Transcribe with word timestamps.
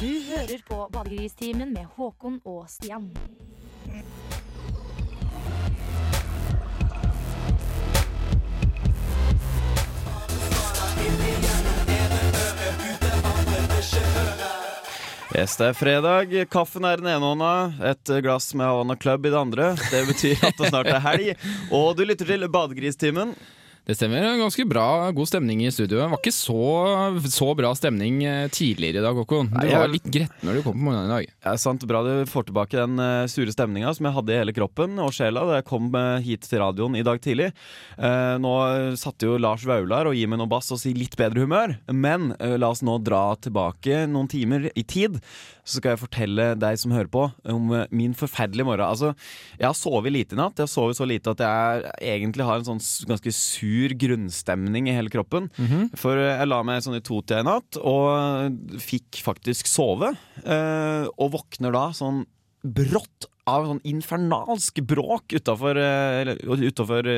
Du 0.00 0.06
hører 0.06 0.62
på 0.64 0.76
Badegristimen 0.92 1.74
med 1.74 1.84
Håkon 1.96 2.38
og 2.48 2.62
Stian. 2.72 3.10
Yes, 15.36 15.56
det 15.60 15.66
er 15.68 15.76
fredag. 15.76 16.32
Kaffen 16.48 16.88
er 16.88 16.96
i 16.96 17.02
den 17.02 17.12
ene 17.12 17.20
hånda, 17.20 17.52
et 17.92 18.16
glass 18.24 18.54
med 18.56 18.70
Havana 18.70 18.96
Club 18.96 19.28
i 19.28 19.36
det 19.36 19.40
andre. 19.44 19.70
Det 19.92 20.06
betyr 20.08 20.48
at 20.48 20.56
det 20.56 20.72
snart 20.72 20.88
er 20.88 21.04
helg. 21.10 21.34
Og 21.76 21.92
du 22.00 22.06
lytter 22.08 22.24
til 22.24 22.48
Badegristimen. 22.48 23.36
Det 23.90 23.96
stemmer. 23.98 24.22
Ganske 24.38 24.64
bra, 24.70 25.10
god 25.10 25.26
stemning 25.26 25.64
i 25.66 25.70
studio. 25.74 25.96
Det 25.98 26.04
var 26.12 26.20
ikke 26.20 26.30
så, 26.30 26.58
så 27.26 27.48
bra 27.58 27.72
stemning 27.74 28.20
eh, 28.22 28.44
tidligere 28.54 29.00
i 29.00 29.02
dag, 29.02 29.18
Håkon. 29.18 29.48
Du 29.50 29.66
var 29.66 29.90
litt 29.90 30.06
gretten 30.06 30.46
når 30.46 30.60
du 30.60 30.62
kom 30.62 30.76
på 30.76 30.84
morgenen 30.86 31.08
i 31.08 31.14
dag. 31.16 31.32
Ja, 31.48 31.56
sant, 31.58 31.82
Bra 31.90 32.04
du 32.06 32.12
får 32.30 32.46
tilbake 32.46 32.78
den 32.78 33.02
eh, 33.02 33.26
sure 33.32 33.50
stemninga 33.50 33.90
som 33.96 34.06
jeg 34.06 34.14
hadde 34.14 34.36
i 34.36 34.38
hele 34.44 34.54
kroppen 34.54 34.94
og 35.02 35.10
sjela 35.16 35.42
da 35.48 35.58
jeg 35.58 35.66
kom 35.72 35.90
eh, 35.98 36.22
hit 36.22 36.46
til 36.46 36.62
radioen 36.62 37.00
i 37.00 37.02
dag 37.02 37.18
tidlig. 37.24 37.50
Nå 38.00 38.50
satte 39.00 39.26
jo 39.26 39.34
Lars 39.40 39.64
Vaular 39.66 40.06
og 40.08 40.14
Jimmy 40.14 40.38
og 40.40 40.48
Bass 40.52 40.70
oss 40.72 40.86
i 40.86 40.94
litt 40.94 41.16
bedre 41.18 41.42
humør, 41.42 41.74
men 41.90 42.30
la 42.38 42.70
oss 42.70 42.84
nå 42.86 42.94
dra 43.02 43.34
tilbake 43.42 44.04
noen 44.08 44.30
timer 44.30 44.70
i 44.78 44.84
tid. 44.86 45.18
Så 45.66 45.78
skal 45.78 45.94
jeg 45.94 46.02
fortelle 46.04 46.46
deg 46.58 46.78
som 46.80 46.94
hører 46.94 47.10
på, 47.12 47.26
om 47.52 47.74
min 47.94 48.14
forferdelige 48.16 48.66
morgen. 48.66 48.86
Altså, 48.86 49.12
jeg 49.58 49.68
har 49.68 49.76
sovet 49.76 50.14
lite 50.14 50.34
i 50.34 50.40
natt. 50.40 50.56
Jeg 50.58 50.66
har 50.66 50.72
sovet 50.72 50.98
så 50.98 51.06
lite 51.08 51.34
at 51.34 51.44
jeg 51.44 51.92
egentlig 52.14 52.46
har 52.48 52.62
en 52.62 52.68
sånn 52.72 52.82
ganske 53.10 53.34
sur 53.36 53.79
grunnstemning 53.88 54.88
i 54.88 54.92
hele 54.94 55.08
kroppen. 55.08 55.48
For 55.96 56.16
eh, 56.16 56.36
jeg 56.38 56.48
la 56.48 56.62
meg 56.62 56.82
sånn 56.82 56.98
i 56.98 57.00
totida 57.00 57.40
i 57.40 57.46
natt, 57.48 57.76
og 57.80 58.52
fikk 58.80 59.22
faktisk 59.24 59.66
sove. 59.66 60.12
eh, 60.44 61.06
Og 61.18 61.32
våkner 61.32 61.72
da 61.72 61.90
sånn 61.96 62.26
brått 62.60 63.24
av 63.48 63.64
sånn 63.66 63.80
infernalsk 63.88 64.82
bråk 64.84 65.32
utafor 65.32 65.74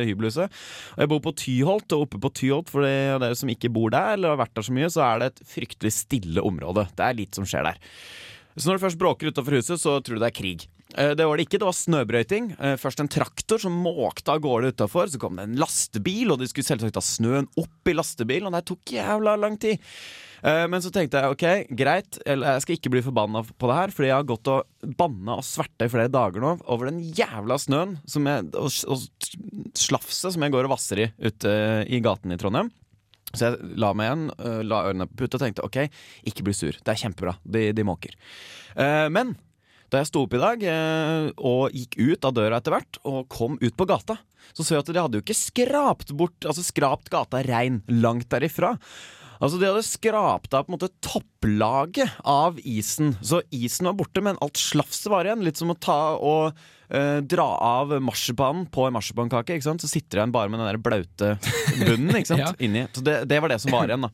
hybelhuset. 0.06 0.50
Og 0.94 0.98
Jeg 1.02 1.08
bor 1.10 1.20
på 1.20 1.32
Tyholt, 1.36 1.92
og 1.92 2.06
oppe 2.06 2.20
på 2.22 2.30
Tyholt, 2.32 2.70
for 2.70 2.82
de 2.86 2.92
av 3.14 3.20
dere 3.20 3.34
som 3.36 3.48
ikke 3.52 3.68
bor 3.72 3.90
der, 3.90 4.14
eller 4.14 4.28
har 4.36 4.40
vært 4.46 4.54
der 4.54 4.62
så 4.62 4.72
mye, 4.72 4.90
så 4.92 5.02
er 5.02 5.18
det 5.18 5.26
et 5.32 5.42
fryktelig 5.50 5.92
stille 5.92 6.40
område. 6.46 6.86
Det 6.96 7.04
er 7.08 7.18
litt 7.18 7.34
som 7.34 7.44
skjer 7.44 7.64
der. 7.72 7.80
Så 8.56 8.68
når 8.68 8.78
det 8.78 8.84
først 8.86 9.00
bråker 9.00 9.32
utafor 9.32 9.56
huset, 9.58 9.80
så 9.80 9.96
tror 10.04 10.18
du 10.18 10.20
det 10.22 10.28
er 10.30 10.36
krig. 10.38 10.66
Eh, 10.96 11.14
Det 11.16 11.24
var 11.26 11.36
det 11.36 11.46
ikke, 11.46 11.58
det 11.62 11.68
var 11.68 11.76
snøbrøyting. 11.78 12.50
Eh, 12.58 12.76
Først 12.80 13.00
en 13.00 13.08
traktor 13.08 13.58
som 13.62 13.72
måkte 13.84 14.32
av 14.34 14.40
gårde 14.44 14.72
utafor. 14.74 15.08
Så 15.08 15.18
kom 15.20 15.36
det 15.36 15.46
en 15.48 15.56
lastebil, 15.60 16.30
og 16.32 16.38
de 16.42 16.48
skulle 16.50 16.68
selvsagt 16.68 16.94
ta 16.96 17.00
snøen 17.04 17.48
opp 17.56 17.88
i 17.88 17.94
lastebilen. 17.96 18.48
Og 18.50 18.52
det 18.56 18.64
tok 18.68 18.92
jævla 18.96 19.36
lang 19.40 19.58
tid. 19.60 19.78
Eh, 20.42 20.66
Men 20.66 20.80
så 20.82 20.90
tenkte 20.90 21.20
jeg 21.22 21.30
ok, 21.36 21.76
greit, 21.78 22.18
jeg 22.26 22.62
skal 22.64 22.76
ikke 22.76 22.90
bli 22.90 23.02
forbanna 23.02 23.44
på 23.46 23.68
det 23.70 23.76
her, 23.78 23.92
fordi 23.94 24.08
jeg 24.10 24.16
har 24.18 24.24
gått 24.26 24.48
og 24.50 24.96
banna 24.98 25.36
og 25.38 25.44
sverta 25.46 25.86
i 25.86 25.92
flere 25.92 26.10
dager 26.10 26.40
nå 26.42 26.56
over 26.66 26.90
den 26.90 26.98
jævla 27.14 27.54
snøen 27.62 27.98
jeg, 28.10 28.50
og, 28.58 28.72
og 28.90 29.76
slafset 29.78 30.34
som 30.34 30.42
jeg 30.42 30.50
går 30.52 30.66
og 30.66 30.74
vasser 30.74 30.98
i 31.04 31.12
ute 31.22 31.52
i 31.88 32.00
gaten 32.02 32.32
i 32.34 32.36
Trondheim. 32.40 32.72
Så 33.32 33.46
jeg 33.52 33.78
la 33.80 33.92
meg 33.94 34.10
igjen, 34.10 34.26
la 34.68 34.82
ørene 34.90 35.06
på 35.08 35.22
putt 35.22 35.38
og 35.38 35.40
tenkte 35.40 35.62
ok, 35.64 35.78
ikke 36.28 36.42
bli 36.44 36.52
sur. 36.52 36.74
Det 36.76 36.90
er 36.92 37.00
kjempebra. 37.00 37.36
De, 37.46 37.70
de 37.72 37.84
måker. 37.86 38.12
Men 39.14 39.36
da 39.92 40.00
jeg 40.00 40.08
sto 40.08 40.24
opp 40.24 40.34
i 40.36 40.40
dag 40.40 40.62
eh, 40.64 41.30
og 41.36 41.74
gikk 41.76 41.98
ut 42.00 42.28
av 42.28 42.36
døra 42.36 42.60
etter 42.62 42.72
hvert, 42.72 43.00
og 43.04 43.26
kom 43.32 43.58
ut 43.60 43.76
på 43.76 43.86
gata, 43.88 44.16
så 44.56 44.64
så 44.64 44.78
jeg 44.78 44.84
at 44.86 44.92
de 44.92 45.02
hadde 45.04 45.18
jo 45.20 45.24
ikke 45.24 45.38
skrapt 45.38 46.10
bort 46.18 46.48
Altså 46.48 46.64
skrapt 46.66 47.12
gata 47.12 47.42
rein 47.46 47.80
langt 47.86 48.30
derifra. 48.32 48.74
Altså 49.42 49.58
De 49.58 49.66
hadde 49.66 49.82
skrapt 49.82 50.54
av 50.54 50.66
på 50.66 50.70
en 50.70 50.76
måte 50.76 50.92
topplaget 51.02 52.20
av 52.28 52.60
isen. 52.62 53.16
Så 53.26 53.40
isen 53.50 53.88
var 53.90 53.96
borte, 53.98 54.22
men 54.22 54.38
alt 54.44 54.60
slafset 54.60 55.10
var 55.10 55.26
igjen. 55.26 55.42
Litt 55.42 55.58
som 55.58 55.72
å 55.72 55.76
ta 55.82 56.14
og 56.14 56.60
eh, 56.94 57.18
dra 57.26 57.48
av 57.66 57.96
marsipanen 58.06 58.68
på 58.70 58.86
en 58.86 58.94
marsipankake. 58.94 59.58
Så 59.66 59.74
sitter 59.90 60.22
den 60.22 60.34
bare 60.34 60.52
med 60.52 60.62
den 60.62 60.70
der 60.70 60.78
blaute 60.82 61.32
bunnen 61.82 62.14
ikke 62.20 62.30
sant? 62.30 62.44
Ja. 62.44 62.52
inni. 62.62 62.86
Så 62.94 63.02
det, 63.02 63.18
det 63.30 63.42
var 63.42 63.50
det 63.50 63.58
som 63.64 63.74
var 63.74 63.90
igjen. 63.90 64.06
da 64.06 64.12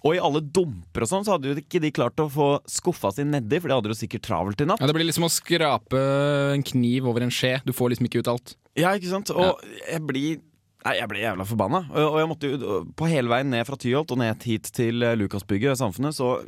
Og 0.00 0.16
i 0.16 0.24
alle 0.30 0.40
dumper 0.48 1.04
og 1.04 1.12
sånn, 1.12 1.28
så 1.28 1.36
hadde 1.36 1.52
jo 1.52 1.60
ikke 1.60 1.84
de 1.84 1.92
klart 2.00 2.24
å 2.24 2.30
få 2.32 2.50
skuffa 2.68 3.12
seg 3.16 3.28
nedi, 3.28 3.60
for 3.60 3.68
de 3.68 3.76
hadde 3.82 3.92
jo 3.92 4.00
sikkert 4.00 4.24
travelt 4.26 4.64
i 4.64 4.68
natt. 4.68 4.80
Ja, 4.80 4.88
det 4.88 4.96
blir 4.96 5.08
liksom 5.10 5.28
å 5.28 5.32
skrape 5.32 6.00
en 6.56 6.64
kniv 6.66 7.08
over 7.12 7.28
en 7.28 7.32
skje. 7.34 7.58
Du 7.68 7.76
får 7.76 7.92
liksom 7.92 8.08
ikke 8.08 8.24
ut 8.24 8.32
alt. 8.32 8.56
Ja, 8.78 8.94
ikke 8.96 9.12
sant? 9.12 9.32
Og 9.34 9.60
jeg 9.84 10.00
blir 10.08 10.40
Nei, 10.80 10.94
jeg 10.96 11.08
ble 11.10 11.20
jævla 11.20 11.44
forbanna. 11.44 11.82
Og 11.92 12.14
jeg 12.16 12.28
måtte 12.30 12.48
jo, 12.48 12.78
på 12.96 13.08
hele 13.10 13.28
veien 13.28 13.50
ned 13.52 13.66
fra 13.68 13.76
Tyholt 13.80 14.14
og 14.14 14.20
ned 14.22 14.46
hit 14.48 14.70
til 14.76 15.04
eh, 15.04 15.16
Lukasbygget, 15.20 15.76
Samfunnet, 15.76 16.16
så 16.16 16.38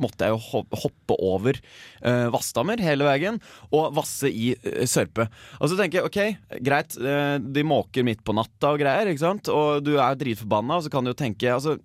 måtte 0.00 0.24
jeg 0.24 0.32
jo 0.32 0.62
hoppe 0.84 1.18
over 1.20 1.58
uh, 1.58 2.30
Vassdammer 2.32 2.80
hele 2.80 3.04
veien 3.04 3.36
og 3.68 3.92
vasse 3.98 4.30
i 4.32 4.54
uh, 4.56 4.84
sørpe. 4.88 5.28
Og 5.60 5.68
så 5.68 5.76
tenker 5.76 6.00
jeg 6.00 6.08
ok, 6.08 6.48
greit, 6.64 6.96
uh, 6.96 7.36
de 7.36 7.66
måker 7.68 8.06
midt 8.08 8.24
på 8.24 8.36
natta 8.36 8.72
og 8.72 8.80
greier, 8.80 9.12
ikke 9.12 9.26
sant? 9.26 9.52
Og 9.52 9.84
du 9.84 9.98
er 9.98 10.16
dritforbanna, 10.16 10.80
og 10.80 10.86
så 10.86 10.94
kan 10.94 11.04
du 11.04 11.12
jo 11.12 11.20
tenke 11.20 11.52
altså 11.52 11.76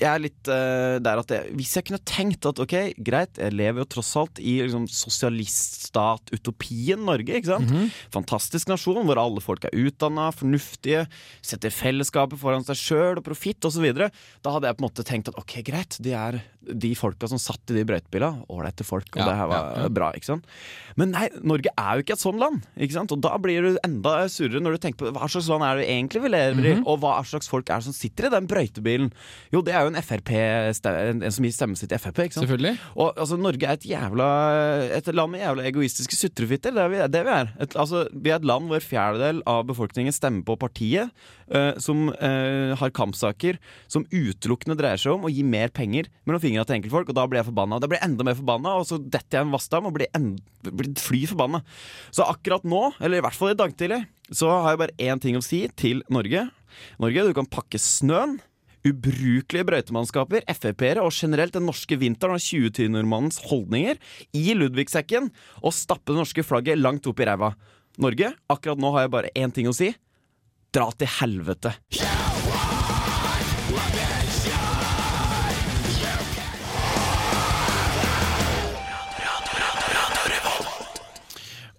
jeg 0.00 0.08
er 0.10 0.22
litt 0.24 0.48
uh, 0.50 0.96
der 1.02 1.20
at 1.22 1.30
jeg, 1.30 1.52
Hvis 1.54 1.74
jeg 1.76 1.84
kunne 1.86 2.00
tenkt 2.08 2.46
at 2.50 2.58
ok, 2.60 2.74
greit, 3.06 3.38
jeg 3.38 3.54
lever 3.54 3.84
jo 3.84 3.88
tross 3.94 4.10
alt 4.18 4.40
i 4.42 4.56
liksom, 4.64 4.88
sosialiststat-utopien 4.90 7.04
Norge, 7.04 7.36
ikke 7.38 7.50
sant? 7.52 7.70
Fantastisk 8.14 8.68
nasjon 8.70 9.04
hvor 9.06 9.18
alle 9.20 9.42
folk 9.44 9.64
er 9.68 9.76
utdanna, 9.84 10.30
fornuftige, 10.34 11.04
setter 11.44 11.72
fellesskapet 11.74 12.40
foran 12.40 12.64
seg 12.66 12.78
sjøl 12.80 13.20
og 13.20 13.26
profitt 13.26 13.64
osv. 13.68 13.86
Da 13.94 14.08
hadde 14.54 14.70
jeg 14.70 14.78
på 14.78 14.82
en 14.84 14.88
måte 14.88 15.06
tenkt 15.06 15.30
at 15.30 15.38
ok, 15.40 15.58
greit, 15.66 15.98
de 16.04 16.14
er 16.16 16.40
de 16.64 16.94
folka 16.96 17.28
som 17.28 17.36
satt 17.40 17.70
i 17.74 17.76
de 17.76 17.82
brøytebilene, 17.84 18.46
ålreite 18.48 18.86
folk, 18.88 19.10
og 19.12 19.20
Ja, 19.20 19.26
det 19.28 19.34
her 19.36 19.48
var 19.50 19.66
ja, 19.76 19.82
ja. 19.84 19.88
bra, 19.92 20.06
ikke 20.16 20.30
sant? 20.30 20.46
Men 20.96 21.10
nei, 21.12 21.26
Norge 21.44 21.68
er 21.76 21.98
jo 21.98 22.04
ikke 22.06 22.16
et 22.16 22.22
sånn 22.22 22.40
land, 22.40 22.64
ikke 22.80 22.96
sant? 22.96 23.12
Og 23.12 23.20
da 23.24 23.34
blir 23.42 23.66
du 23.66 23.76
enda 23.84 24.14
surere 24.32 24.62
når 24.64 24.78
du 24.78 24.82
tenker 24.86 25.02
på 25.04 25.12
hva 25.12 25.28
slags 25.28 25.50
land 25.52 25.66
er 25.66 25.82
det 25.82 25.90
egentlig 25.92 26.22
vi 26.24 26.32
lever 26.32 26.70
i, 26.70 26.72
Mhm. 26.78 26.86
og 26.88 27.02
hva 27.04 27.18
slags 27.28 27.50
folk 27.52 27.68
er 27.68 27.82
det 27.82 27.88
som 27.90 27.96
sitter 27.96 28.30
i 28.30 28.32
den 28.32 28.48
brøytebilen? 28.48 29.12
Jo, 29.52 29.60
det 29.66 29.74
er 29.74 29.84
jo 29.86 29.92
en 29.92 30.00
Frp, 30.04 30.30
en 30.34 31.24
som 31.34 31.46
gir 31.46 31.54
stemmen 31.54 31.78
sin 31.78 31.90
til 31.90 32.00
Frp, 32.00 32.20
ikke 32.24 32.36
sant? 32.36 32.46
Selvfølgelig. 32.46 32.74
Og 32.96 33.10
altså, 33.12 33.38
Norge 33.40 33.68
er 33.68 33.78
et 33.78 33.86
jævla 33.88 34.28
Et 34.98 35.10
land 35.14 35.32
med 35.32 35.42
jævla 35.42 35.66
egoistiske 35.68 36.18
sutrefitter. 36.18 36.74
Det 36.74 36.82
er 36.84 36.92
vi, 36.92 37.00
det 37.14 37.22
vi 37.26 37.32
er. 37.34 37.52
Et, 37.60 37.76
altså, 37.80 38.04
vi 38.12 38.32
er 38.32 38.40
et 38.40 38.48
land 38.48 38.70
hvor 38.70 38.84
fjerdedel 38.84 39.42
av 39.50 39.64
befolkningen 39.68 40.14
stemmer 40.14 40.46
på 40.46 40.58
partiet 40.60 41.12
uh, 41.52 41.72
som 41.82 42.08
uh, 42.12 42.74
har 42.80 42.94
kampsaker 42.96 43.60
som 43.90 44.06
utelukkende 44.12 44.78
dreier 44.78 45.00
seg 45.00 45.16
om 45.16 45.28
å 45.28 45.32
gi 45.32 45.44
mer 45.46 45.72
penger 45.74 46.10
mellom 46.24 46.42
fingrene 46.42 46.66
til 46.68 46.78
enkeltfolk. 46.78 47.12
Og 47.12 47.18
da 47.18 47.26
blir 47.28 47.42
jeg 47.42 47.50
forbanna. 47.50 47.80
Da 47.82 47.90
blir 47.90 48.00
jeg 48.00 48.10
enda 48.10 48.26
mer 48.26 48.38
forbanna, 48.38 48.76
og 48.80 48.88
så 48.88 49.00
detter 49.00 49.40
jeg 49.40 49.48
en 49.48 49.54
vassdam 49.54 49.88
og 49.90 49.96
blir, 49.96 50.10
enda, 50.16 50.42
blir 50.70 50.92
fly 51.00 51.24
forbanna. 51.30 51.64
Så 52.14 52.26
akkurat 52.28 52.66
nå, 52.68 52.86
eller 53.00 53.20
i 53.20 53.24
hvert 53.24 53.38
fall 53.38 53.54
i 53.54 53.58
dag 53.58 53.74
tidlig, 53.78 54.04
så 54.32 54.50
har 54.50 54.72
jeg 54.72 54.82
bare 54.84 54.98
én 55.10 55.20
ting 55.20 55.38
å 55.38 55.44
si 55.44 55.64
til 55.78 56.04
Norge. 56.12 56.46
Norge, 57.02 57.26
du 57.28 57.36
kan 57.36 57.48
pakke 57.50 57.80
snøen. 57.80 58.38
Ubrukelige 58.84 59.64
brøytemannskaper, 59.64 60.44
Frp-ere 60.52 61.00
og 61.00 61.14
generelt 61.16 61.54
den 61.56 61.64
norske 61.64 61.96
vinteren 61.96 62.36
og 62.36 62.42
20-nordmannens 62.44 63.40
holdninger 63.48 63.96
i 64.36 64.52
Ludvigsekken 64.58 65.30
og 65.62 65.72
stappe 65.72 66.12
det 66.12 66.20
norske 66.20 66.44
flagget 66.44 66.82
langt 66.82 67.08
opp 67.08 67.22
i 67.24 67.28
ræva. 67.30 67.54
Norge, 68.04 68.34
akkurat 68.52 68.82
nå 68.82 68.92
har 68.92 69.06
jeg 69.06 69.14
bare 69.16 69.32
én 69.38 69.54
ting 69.56 69.70
å 69.70 69.76
si. 69.76 69.94
Dra 70.74 70.90
til 70.98 71.08
helvete. 71.20 71.72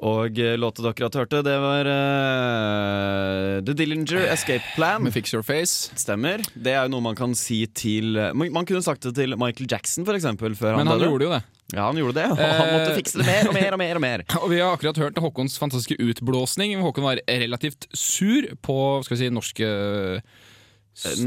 Og 0.06 0.38
eh, 0.38 0.54
låta 0.60 0.84
dere 0.84 0.94
akkurat 0.94 1.16
hørte, 1.18 1.40
det 1.46 1.56
var 1.64 1.88
uh, 1.90 3.62
The 3.66 3.74
Dillinger 3.74 4.28
Escape 4.34 4.62
Plan. 4.76 5.02
Med 5.04 5.16
Fix 5.16 5.34
Your 5.34 5.42
Face. 5.46 5.90
Stemmer. 5.98 6.44
Det 6.54 6.76
er 6.76 6.86
jo 6.86 6.94
noe 6.94 7.06
man 7.08 7.18
kan 7.18 7.34
si 7.38 7.64
til 7.74 8.14
Man, 8.38 8.52
man 8.54 8.68
kunne 8.70 8.84
sagt 8.86 9.08
det 9.08 9.16
til 9.18 9.34
Michael 9.40 9.70
Jackson, 9.72 10.06
for 10.06 10.18
eksempel. 10.18 10.54
Før 10.60 10.78
Men 10.78 10.86
han 10.92 11.00
han 11.00 11.08
gjorde 11.10 11.30
jo 11.30 11.34
det. 11.34 11.42
Ja, 11.74 11.88
han 11.88 11.98
gjorde 11.98 12.20
det. 12.20 12.28
Og 12.36 12.38
han 12.38 12.68
måtte 12.76 12.98
fikse 13.00 13.18
det 13.22 13.26
mer 13.26 13.50
og 13.50 13.56
mer 13.58 13.74
og 13.74 13.82
mer. 13.82 13.96
og 13.98 14.04
mer 14.04 14.26
Og 14.44 14.50
vi 14.54 14.60
har 14.62 14.76
akkurat 14.76 15.00
hørt 15.02 15.18
Håkons 15.24 15.58
fantastiske 15.62 15.98
utblåsning. 15.98 16.76
Håkon 16.86 17.08
var 17.08 17.24
relativt 17.26 17.88
sur 17.98 18.46
på 18.62 18.78
skal 19.08 19.18
vi 19.18 19.24
si, 19.24 19.32
norske 19.34 19.72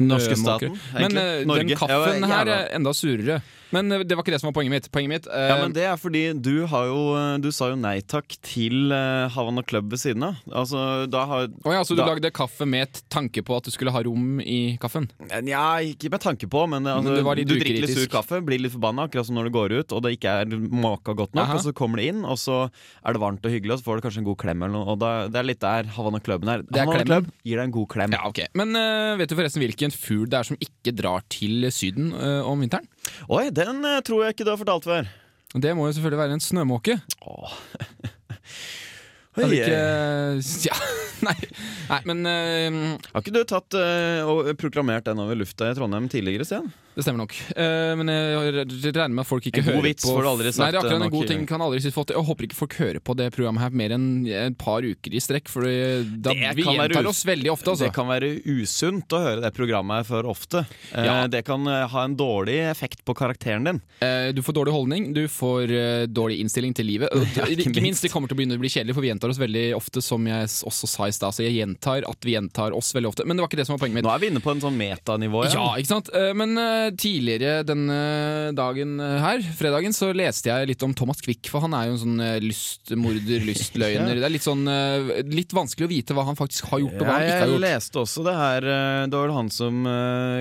norske 0.01 0.37
staten, 0.39 0.79
Men 0.95 1.03
egentlig. 1.03 1.23
eh, 1.23 1.47
Norge. 1.47 1.65
den 1.67 1.77
kaffen 1.77 2.25
her 2.25 2.49
er 2.49 2.71
enda 2.79 2.95
surere. 2.97 3.41
Men 3.75 3.93
eh, 3.93 4.05
det 4.07 4.17
var 4.17 4.25
ikke 4.25 4.35
det 4.35 4.41
som 4.43 4.49
var 4.51 4.57
poenget 4.57 4.75
mitt. 4.75 4.89
Poenget 4.95 5.13
mitt 5.13 5.29
eh, 5.29 5.49
Ja, 5.51 5.59
men 5.61 5.75
Det 5.77 5.85
er 5.89 5.99
fordi 6.01 6.23
du 6.39 6.67
har 6.71 6.89
jo 6.89 7.01
Du 7.43 7.51
sa 7.55 7.71
jo 7.73 7.79
nei 7.81 7.99
takk 8.01 8.39
til 8.47 8.93
eh, 8.95 9.29
Havana 9.35 9.65
Club 9.67 9.91
ved 9.93 10.01
siden 10.01 10.25
av. 10.25 10.39
Altså, 10.49 10.85
da 11.11 11.25
har 11.29 11.49
oh, 11.65 11.73
ja, 11.75 11.83
Så 11.85 11.97
du 11.97 12.03
da- 12.03 12.09
lagde 12.13 12.33
kaffe 12.35 12.67
med 12.69 12.87
et 12.89 13.03
tanke 13.13 13.43
på 13.45 13.57
at 13.59 13.69
du 13.69 13.73
skulle 13.75 13.93
ha 13.95 14.03
rom 14.07 14.41
i 14.41 14.77
kaffen? 14.81 15.09
Nja, 15.45 15.81
ikke 15.93 16.11
med 16.13 16.23
tanke 16.25 16.49
på, 16.51 16.65
men, 16.71 16.87
altså, 16.89 17.19
Men 17.19 17.45
du 17.45 17.55
drikker 17.57 17.85
litt 17.85 17.97
sur 17.97 18.09
kaffe, 18.13 18.41
blir 18.45 18.61
litt 18.63 18.75
forbanna 18.75 19.09
akkurat 19.09 19.29
som 19.29 19.37
når 19.39 19.49
du 19.49 19.55
går 19.59 19.77
ut 19.81 19.95
og 19.99 20.05
det 20.05 20.15
ikke 20.17 20.35
er 20.43 20.53
måka 20.57 21.15
godt 21.17 21.35
nok, 21.37 21.47
Aha. 21.49 21.59
og 21.59 21.65
så 21.65 21.73
kommer 21.77 22.01
det 22.01 22.09
inn, 22.13 22.25
og 22.29 22.39
så 22.41 22.59
er 22.69 23.17
det 23.17 23.23
varmt 23.23 23.45
og 23.47 23.53
hyggelig, 23.55 23.77
og 23.77 23.81
så 23.81 23.89
får 23.89 23.99
du 24.01 24.07
kanskje 24.07 24.23
en 24.23 24.29
god 24.29 24.39
klem 24.41 24.65
eller 24.65 24.75
noe. 24.77 24.87
Og 24.95 25.01
da, 25.03 25.13
det 25.33 25.41
er 25.41 25.49
litt 25.49 25.63
der 25.65 25.91
Havana 25.97 26.21
Cluben 26.25 26.51
er. 26.53 26.65
er 26.65 26.85
Havana. 26.85 27.05
Club 27.09 27.31
gir 27.47 27.61
deg 27.61 27.65
en 27.69 27.75
god 27.75 27.89
klem. 27.95 28.17
Ja, 28.17 28.23
ok. 28.29 28.43
Men 28.59 28.79
eh, 28.79 29.15
vet 29.21 29.33
du 29.33 29.37
forresten 29.39 29.65
hvilken 29.65 29.95
fugl 29.95 30.29
det 30.31 30.41
er 30.41 30.49
som 30.51 30.61
ikke 30.63 30.95
drar 30.99 31.25
til 31.33 31.69
Syden 31.75 32.13
eh, 32.17 32.41
om 32.47 32.65
vinteren? 32.65 32.89
Oi, 33.29 33.49
den 33.55 33.85
eh, 33.85 34.01
tror 34.07 34.25
jeg 34.25 34.37
ikke 34.37 34.47
du 34.47 34.53
har 34.55 34.61
fortalt 34.61 34.89
før. 34.89 35.09
Det 35.57 35.73
må 35.77 35.87
jo 35.89 35.95
selvfølgelig 35.97 36.21
være 36.21 36.37
en 36.37 36.45
snømåke. 36.45 36.99
Åh. 37.25 37.57
Det 39.39 39.49
Oi, 39.49 39.61
ikke 39.63 39.79
Ja, 40.69 40.77
nei, 41.27 41.37
nei 41.89 42.01
men 42.09 42.27
uh, 42.27 42.99
Har 43.13 43.25
ikke 43.25 43.35
du 43.35 43.41
tatt 43.49 43.79
uh, 43.79 44.29
og 44.29 44.53
proklamert 44.61 45.09
den 45.09 45.23
over 45.23 45.39
lufta 45.39 45.71
i 45.71 45.79
Trondheim 45.79 46.11
tidligere, 46.13 46.47
Stian? 46.49 46.71
det 46.99 47.05
stemmer 47.07 47.21
nok. 47.23 47.35
Uh, 47.55 47.95
men 47.95 48.09
jeg 48.11 48.65
regner 48.91 49.13
med 49.15 49.23
at 49.23 49.29
folk 49.29 49.45
ikke 49.47 49.63
hører 49.63 49.69
på 49.69 49.77
En 49.77 49.85
god 49.85 49.87
vits 49.87 50.07
får 50.09 50.25
du 50.25 50.29
aldri 50.33 50.51
sagt, 50.51 50.63
Nei, 50.65 50.71
det 50.75 50.79
er 50.81 50.83
akkurat 50.83 51.05
en 51.07 51.13
god 51.13 51.29
ting 51.31 51.45
kan 51.47 51.63
aldri 51.63 51.93
fått. 51.95 52.11
Jeg 52.11 52.27
håper 52.27 52.47
ikke 52.49 52.59
folk 52.59 52.75
hører 52.81 52.99
på 52.99 53.15
det 53.21 53.29
programmet 53.37 53.63
her 53.63 53.77
mer 53.79 53.95
enn 53.95 54.09
et 54.27 54.57
par 54.59 54.83
uker 54.83 55.15
i 55.15 55.23
strekk, 55.23 55.47
for 55.53 55.63
da 55.63 56.35
vi 56.35 56.65
kan 56.67 56.81
gjentar 56.81 57.07
oss 57.07 57.21
veldig 57.29 57.53
ofte, 57.55 57.71
altså. 57.71 57.87
Det 57.87 57.95
kan 57.95 58.11
være 58.11 58.33
usunt 58.51 59.15
å 59.15 59.21
høre 59.23 59.45
det 59.45 59.53
programmet 59.55 60.01
her 60.01 60.09
for 60.09 60.27
ofte. 60.33 60.65
Ja. 60.91 61.21
Det 61.31 61.45
kan 61.47 61.71
ha 61.71 62.03
en 62.03 62.19
dårlig 62.19 62.59
effekt 62.67 63.05
på 63.07 63.15
karakteren 63.15 63.71
din. 63.71 63.81
Du 64.35 64.43
får 64.43 64.59
dårlig 64.59 64.75
holdning, 64.75 65.09
du 65.15 65.23
får 65.31 65.77
dårlig 66.11 66.41
innstilling 66.43 66.75
til 66.75 66.91
livet. 66.91 67.15
Ja, 67.39 67.45
ikke 67.47 67.69
ikke 67.69 67.77
minst, 67.77 67.85
minst. 67.85 68.03
det 68.07 68.11
kommer 68.11 68.31
til 68.31 68.35
å 68.35 68.39
begynne 68.41 68.57
å 68.59 68.61
bli 68.63 68.71
kjedelig, 68.73 68.97
for 68.97 69.05
vi 69.05 69.11
gjentar 69.13 69.28
oss 69.33 69.41
veldig 69.41 69.67
ofte, 69.77 70.03
som 70.05 70.25
jeg 70.29 70.49
også 70.69 70.89
sa 70.91 71.09
i 71.09 71.15
stad. 71.15 71.35
Så 71.35 71.45
jeg 71.45 71.57
gjentar 71.59 72.07
at 72.09 72.27
vi 72.27 72.35
gjentar 72.35 72.75
oss 72.77 72.93
veldig 72.97 73.13
ofte. 73.13 73.27
Men 73.29 73.37
det 73.39 73.45
var 73.45 73.51
ikke 73.51 73.61
det 73.61 73.67
som 73.69 73.77
var 73.77 73.83
poenget 73.83 73.99
mitt. 73.99 74.07
Nå 74.07 74.13
er 74.13 74.23
vi 74.23 74.31
inne 74.33 74.43
på 74.45 74.53
en 74.53 74.63
sånn 74.63 74.77
metanivå 74.79 75.45
igjen. 75.45 75.59
Ja, 75.59 75.69
ikke 75.81 75.93
sant? 75.93 76.11
Eh, 76.15 76.33
Men 76.39 76.55
eh, 76.61 76.91
tidligere 76.99 77.65
denne 77.67 77.99
dagen 78.57 78.99
eh, 79.03 79.17
her, 79.23 79.43
fredagen, 79.59 79.97
så 79.97 80.11
leste 80.17 80.51
jeg 80.51 80.71
litt 80.73 80.85
om 80.87 80.95
Thomas 80.97 81.23
Quick, 81.25 81.51
for 81.53 81.65
han 81.65 81.77
er 81.77 81.89
jo 81.89 81.97
en 81.97 82.03
sånn 82.05 82.25
lystmorder, 82.45 83.45
lystløgner. 83.51 84.19
Det 84.19 84.29
er 84.29 84.35
litt 84.35 84.47
sånn 84.47 84.67
Litt 85.29 85.53
vanskelig 85.55 85.87
å 85.87 85.91
vite 85.91 86.15
hva 86.17 86.25
han 86.29 86.37
faktisk 86.39 86.69
har 86.73 86.83
gjort, 86.83 86.97
og 86.99 87.07
hva 87.07 87.17
han 87.17 87.27
ikke 87.27 87.39
har 87.39 87.51
gjort. 87.53 87.59
Jeg 87.59 87.65
leste 87.65 88.01
også 88.03 88.25
det 88.27 88.35
her 88.37 88.67
Det 88.67 89.15
var 89.15 89.27
vel 89.27 89.35
han 89.37 89.51
som 89.53 89.89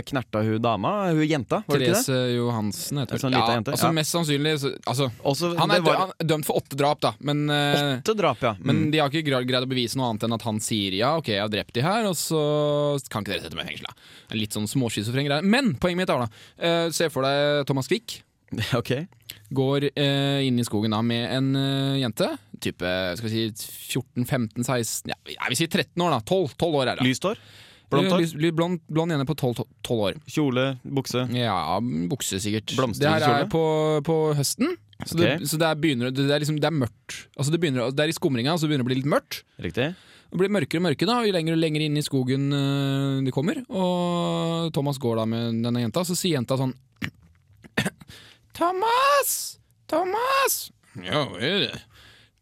knerta 0.07 0.41
hun 0.45 0.61
dama, 0.63 0.93
hun 1.11 1.23
jenta, 1.27 1.61
var 1.67 1.79
det 1.79 1.89
ikke 1.89 1.97
det? 1.97 2.03
Therese 2.07 2.35
Johansen 2.37 3.01
heter 3.01 3.17
En 3.17 3.23
sånn 3.23 3.37
ja, 3.37 3.43
jente, 3.53 3.75
altså 3.75 3.89
ja. 3.89 3.95
Mest 3.97 4.15
sannsynlig 4.15 4.53
altså, 4.57 5.09
Også, 5.21 5.51
han, 5.59 5.73
er 5.73 5.83
var 5.85 6.13
dømt 6.19 6.47
for 6.47 6.61
åtte 6.61 6.79
drap, 6.79 7.01
da, 7.03 7.13
men, 7.27 7.45
åtte 7.51 8.17
drap, 8.17 8.43
ja. 8.43 8.53
men 8.59 8.76
Mm. 8.77 8.91
de 8.93 9.01
har 9.01 9.09
ikke 9.11 9.25
greid 9.27 9.65
å 9.65 9.69
bevise 9.69 9.97
noe 9.99 10.11
annet 10.11 10.23
enn 10.27 10.35
at 10.37 10.45
han 10.47 10.59
sier 10.63 10.95
ja, 10.97 11.15
ok, 11.19 11.31
jeg 11.33 11.43
har 11.43 11.51
drept 11.53 11.73
de 11.77 11.83
her, 11.85 12.05
og 12.09 12.15
så 12.19 12.39
kan 13.11 13.25
ikke 13.25 13.33
dere 13.35 13.43
sette 13.47 13.57
meg 13.57 13.67
i 13.67 13.73
fengsel. 13.73 13.89
da. 13.89 14.37
Litt 14.37 14.55
sånn 14.55 14.67
småschizofren 14.69 15.27
greie. 15.27 15.43
Men 15.43 15.73
poenget 15.81 16.03
mitt 16.03 16.13
er 16.13 16.23
da, 16.25 16.29
uh, 16.61 16.87
se 16.95 17.09
for 17.13 17.27
deg 17.27 17.65
Thomas 17.69 17.89
Quick. 17.91 18.21
Ok. 18.79 18.93
Går 19.51 19.89
uh, 19.91 20.39
inn 20.43 20.59
i 20.59 20.63
skogen 20.67 20.91
da 20.95 21.01
med 21.03 21.25
en 21.35 21.49
uh, 21.55 21.97
jente, 21.99 22.29
type 22.63 22.89
skal 23.19 23.27
vi 23.29 23.45
si 23.51 23.69
14-15-16 23.95 25.11
ja, 25.11 25.17
Jeg 25.35 25.51
vil 25.51 25.59
si 25.59 25.67
13 25.67 26.03
år, 26.03 26.15
da. 26.17 26.19
12, 26.27 26.55
12 26.59 26.77
år 26.81 26.91
er 26.93 26.99
det. 27.01 27.07
Lyst 27.07 27.27
hår? 27.27 27.39
Blondt 27.91 28.11
hår? 28.11 28.23
Lys- 28.23 28.55
Blond, 28.55 28.81
blond 28.91 29.13
jente 29.13 29.27
på 29.29 29.35
12, 29.39 29.61
12 29.87 30.01
år. 30.09 30.17
Kjole? 30.27 30.65
Bukse? 30.83 31.23
Ja, 31.35 31.79
bukse 32.11 32.39
sikkert. 32.43 32.73
Det 32.75 33.07
her 33.07 33.23
er 33.29 33.47
på, 33.51 33.63
på 34.07 34.17
høsten. 34.35 34.75
Så, 35.05 35.13
okay. 35.13 35.37
det, 35.37 35.47
så 35.49 35.59
det, 35.61 35.67
er 35.67 35.77
begynner, 35.77 36.11
det, 36.11 36.25
er 36.25 36.41
liksom, 36.41 36.57
det 36.61 36.67
er 36.69 36.73
mørkt. 36.73 37.27
Altså 37.37 37.53
det, 37.53 37.59
begynner, 37.61 37.91
det 37.93 38.03
er 38.03 38.11
i 38.11 38.15
skumringa, 38.17 38.55
så 38.57 38.65
det 38.65 38.71
begynner 38.71 38.87
å 38.87 38.89
bli 38.89 38.97
litt 38.97 39.09
mørkt. 39.11 39.43
Riktig? 39.61 39.91
Det 40.27 40.39
blir 40.41 40.51
mørkere 40.51 40.81
og 40.81 40.87
mørkere 40.89 41.11
da, 41.11 41.19
jo 41.23 41.35
lenger 41.35 41.55
og 41.55 41.61
lenger 41.61 41.85
inn 41.85 41.99
i 41.99 42.03
skogen 42.03 42.49
uh, 42.51 43.21
de 43.23 43.33
kommer. 43.35 43.61
Og 43.69 44.73
Thomas 44.75 44.99
går 44.99 45.21
da 45.21 45.27
med 45.29 45.61
denne 45.63 45.85
jenta, 45.85 46.03
så 46.07 46.17
sier 46.17 46.39
jenta 46.39 46.57
sånn 46.59 46.73
Thomas! 48.57 49.31
Thomas! 49.87 50.57
Ja, 51.05 51.23
hva 51.29 51.39
er 51.45 51.61
det? 51.67 51.79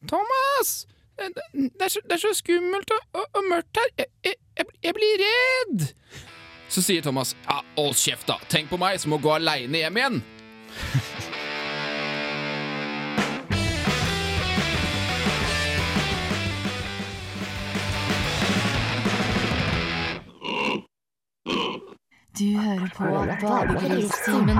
Thomas! 0.09 0.73
Det, 1.15 1.29
det, 1.35 1.69
er, 1.85 1.91
så, 1.91 2.01
er 2.11 2.23
så 2.23 2.33
skummelt 2.35 2.89
og, 2.95 3.05
og, 3.19 3.27
og 3.37 3.45
mørkt 3.51 3.79
her. 3.79 3.93
Jeg, 3.99 4.11
jeg, 4.25 4.41
jeg, 4.57 4.73
jeg 4.87 4.97
blir 4.97 5.23
redd! 5.25 5.87
Så 6.71 6.81
sier 6.83 7.05
Thomas 7.05 7.35
ja, 7.45 7.61
hold 7.77 7.95
kjeft, 7.99 8.27
da. 8.31 8.39
Tenk 8.51 8.71
på 8.71 8.81
meg 8.81 8.97
som 9.03 9.13
må 9.13 9.21
gå 9.23 9.35
aleine 9.35 9.83
hjem 9.83 10.01
igjen. 10.01 10.21
Du 22.37 22.57
hører 22.59 22.89
på 22.95 23.03
Badegristimen. 23.41 24.59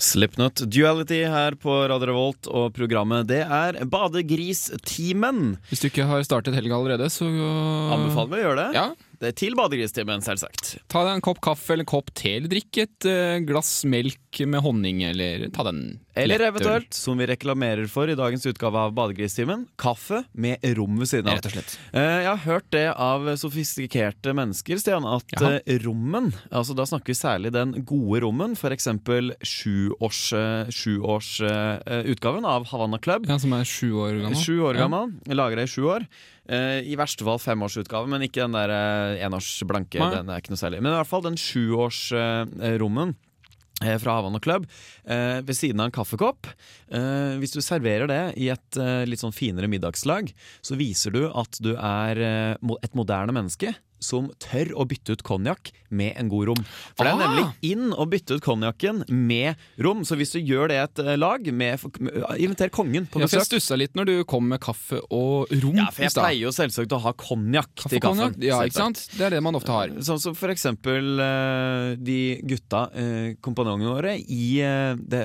Slipknot 0.00 0.62
Duality 0.72 1.18
her 1.28 1.54
på 1.60 1.74
Radio 1.90 2.08
Revolt, 2.08 2.46
og 2.48 2.70
programmet 2.76 3.26
det 3.28 3.42
er 3.44 3.76
Badegristimen. 3.90 5.56
Hvis 5.68 5.82
du 5.82 5.90
ikke 5.90 6.06
har 6.08 6.24
startet 6.24 6.56
helga 6.56 6.78
allerede, 6.78 7.10
så 7.12 7.28
Anbefaler 7.28 8.30
vi 8.32 8.38
å 8.38 8.44
gjøre 8.46 8.62
det. 8.62 8.68
Ja, 8.78 8.86
Det 9.20 9.28
er 9.28 9.36
til 9.36 9.56
Badegristimen, 9.58 10.22
selvsagt. 10.24 10.78
Ta 10.88 11.02
deg 11.04 11.18
en 11.18 11.24
kopp 11.26 11.42
kaffe 11.44 11.74
eller 11.74 11.84
en 11.84 11.90
kopp 11.92 12.08
te, 12.16 12.38
eller 12.38 12.48
drikk 12.48 12.78
et 12.86 13.08
eh, 13.10 13.42
glass 13.44 13.82
melk 13.84 14.29
med 14.46 14.60
honning, 14.62 15.02
eller 15.02 15.48
ta 15.50 15.64
den 15.66 15.98
Eller 16.14 16.38
eventuelt, 16.40 16.94
som 16.94 17.18
vi 17.18 17.26
reklamerer 17.26 17.88
for 17.90 18.08
i 18.08 18.14
dagens 18.14 18.46
utgave 18.46 18.78
av 18.78 18.92
Badegristimen, 18.94 19.66
kaffe 19.76 20.22
med 20.32 20.62
rom 20.78 20.98
ved 21.00 21.08
siden 21.10 21.28
av. 21.28 21.34
Rett 21.40 21.46
og 21.46 21.52
slett. 21.56 21.74
Eh, 21.92 22.00
Jeg 22.22 22.26
har 22.30 22.36
hørt 22.44 22.70
det 22.70 22.84
av 22.94 23.26
sofistikerte 23.36 24.32
mennesker, 24.32 24.78
Stian, 24.78 25.04
at 25.04 25.26
Jaha. 25.34 25.60
eh, 25.66 25.78
rommen 25.82 26.32
Altså 26.52 26.74
Da 26.76 26.84
snakker 26.86 27.06
vi 27.10 27.14
særlig 27.18 27.52
den 27.52 27.72
gode 27.84 28.20
rommen, 28.22 28.52
f.eks. 28.56 28.86
Sju 29.42 31.00
års 31.02 31.40
Utgaven 32.04 32.44
av 32.44 32.66
Havanna 32.70 32.98
Club. 32.98 33.26
Ja, 33.28 33.38
som 33.38 33.52
er 33.52 33.64
sju 33.64 33.92
år 33.98 34.20
gammel. 34.22 34.38
Sju 34.38 34.60
år 34.62 34.74
gammel, 34.78 35.14
Ja. 35.26 35.34
Lagra 35.34 35.62
i 35.62 35.66
sju 35.66 35.82
år. 35.90 36.06
Eh, 36.48 36.82
I 36.86 36.96
verste 36.96 37.24
fall 37.24 37.38
femårsutgave, 37.38 38.06
men 38.08 38.22
ikke 38.22 38.42
den 38.46 38.52
der 38.52 38.70
eh, 38.70 39.24
enårs 39.26 39.62
blanke. 39.66 39.98
Den 39.98 40.28
er 40.30 40.38
ikke 40.42 40.50
noe 40.54 40.58
særlig. 40.62 40.80
Men 40.82 40.92
i 40.92 40.96
hvert 40.98 41.06
fall 41.10 41.22
den 41.22 41.36
sjuårsrommen. 41.36 43.14
Eh, 43.84 43.96
Fra 44.00 44.18
Havanna 44.18 44.40
Club, 44.42 44.66
eh, 45.04 45.40
ved 45.44 45.56
siden 45.56 45.80
av 45.80 45.90
en 45.90 45.96
kaffekopp. 45.98 46.48
Eh, 46.92 47.36
hvis 47.42 47.54
du 47.56 47.60
serverer 47.64 48.10
det 48.10 48.22
i 48.40 48.50
et 48.52 48.80
eh, 48.80 49.04
litt 49.08 49.22
sånn 49.22 49.36
finere 49.36 49.70
middagslag, 49.70 50.32
så 50.62 50.78
viser 50.80 51.14
du 51.16 51.22
at 51.28 51.60
du 51.62 51.74
er 51.76 52.24
eh, 52.24 52.74
et 52.82 52.98
moderne 52.98 53.34
menneske 53.36 53.74
som 54.00 54.30
tør 54.42 54.72
å 54.80 54.86
bytte 54.88 55.12
ut 55.16 55.22
konjakk 55.26 55.70
med 55.90 56.14
en 56.20 56.28
god 56.30 56.50
rom. 56.52 56.60
For 56.94 57.04
det 57.04 57.10
er 57.12 57.18
Ah! 57.18 57.22
nemlig 57.26 57.72
inn 57.72 57.90
å 57.92 58.04
bytte 58.06 58.36
ut 58.38 58.44
konjakken 58.44 59.04
med 59.10 59.56
rom. 59.82 60.04
Så 60.06 60.14
hvis 60.16 60.30
du 60.32 60.38
gjør 60.38 60.68
det 60.70 60.76
i 60.78 60.82
et 60.84 60.98
eh, 61.02 61.16
lag, 61.18 61.46
med, 61.52 61.80
inviter 62.38 62.70
kongen 62.70 63.08
på 63.10 63.18
Ja, 63.20 63.26
for 63.26 63.40
besøk. 63.40 63.40
jeg 63.40 63.48
stussa 63.50 63.76
litt 63.80 63.96
når 63.98 64.06
du 64.06 64.14
kom 64.24 64.46
med 64.48 64.60
kaffe 64.62 65.00
og 65.10 65.50
rom. 65.62 65.76
Ja, 65.80 65.88
for 65.90 66.06
jeg 66.06 66.14
pleier 66.14 66.44
jo 66.44 66.52
selvsagt 66.54 66.94
å 66.94 67.00
ha 67.02 67.12
konjakk 67.18 67.74
til 67.88 67.98
og 67.98 68.04
kaffen. 68.06 68.36
Ja, 68.46 68.60
ikke 68.64 68.78
sant? 68.78 69.02
Det 69.18 69.26
er 69.26 69.34
det 69.36 69.42
man 69.42 69.58
ofte 69.58 69.74
har. 69.74 69.90
Sånn 70.06 70.20
som 70.22 70.36
for 70.38 70.54
eksempel 70.54 71.18
eh, 71.26 71.96
de 71.98 72.18
gutta, 72.46 72.84
eh, 72.94 73.34
kompanjongene 73.42 73.90
våre, 73.90 74.14
i 74.22 74.60
eh, 74.62 74.94
det, 74.94 75.24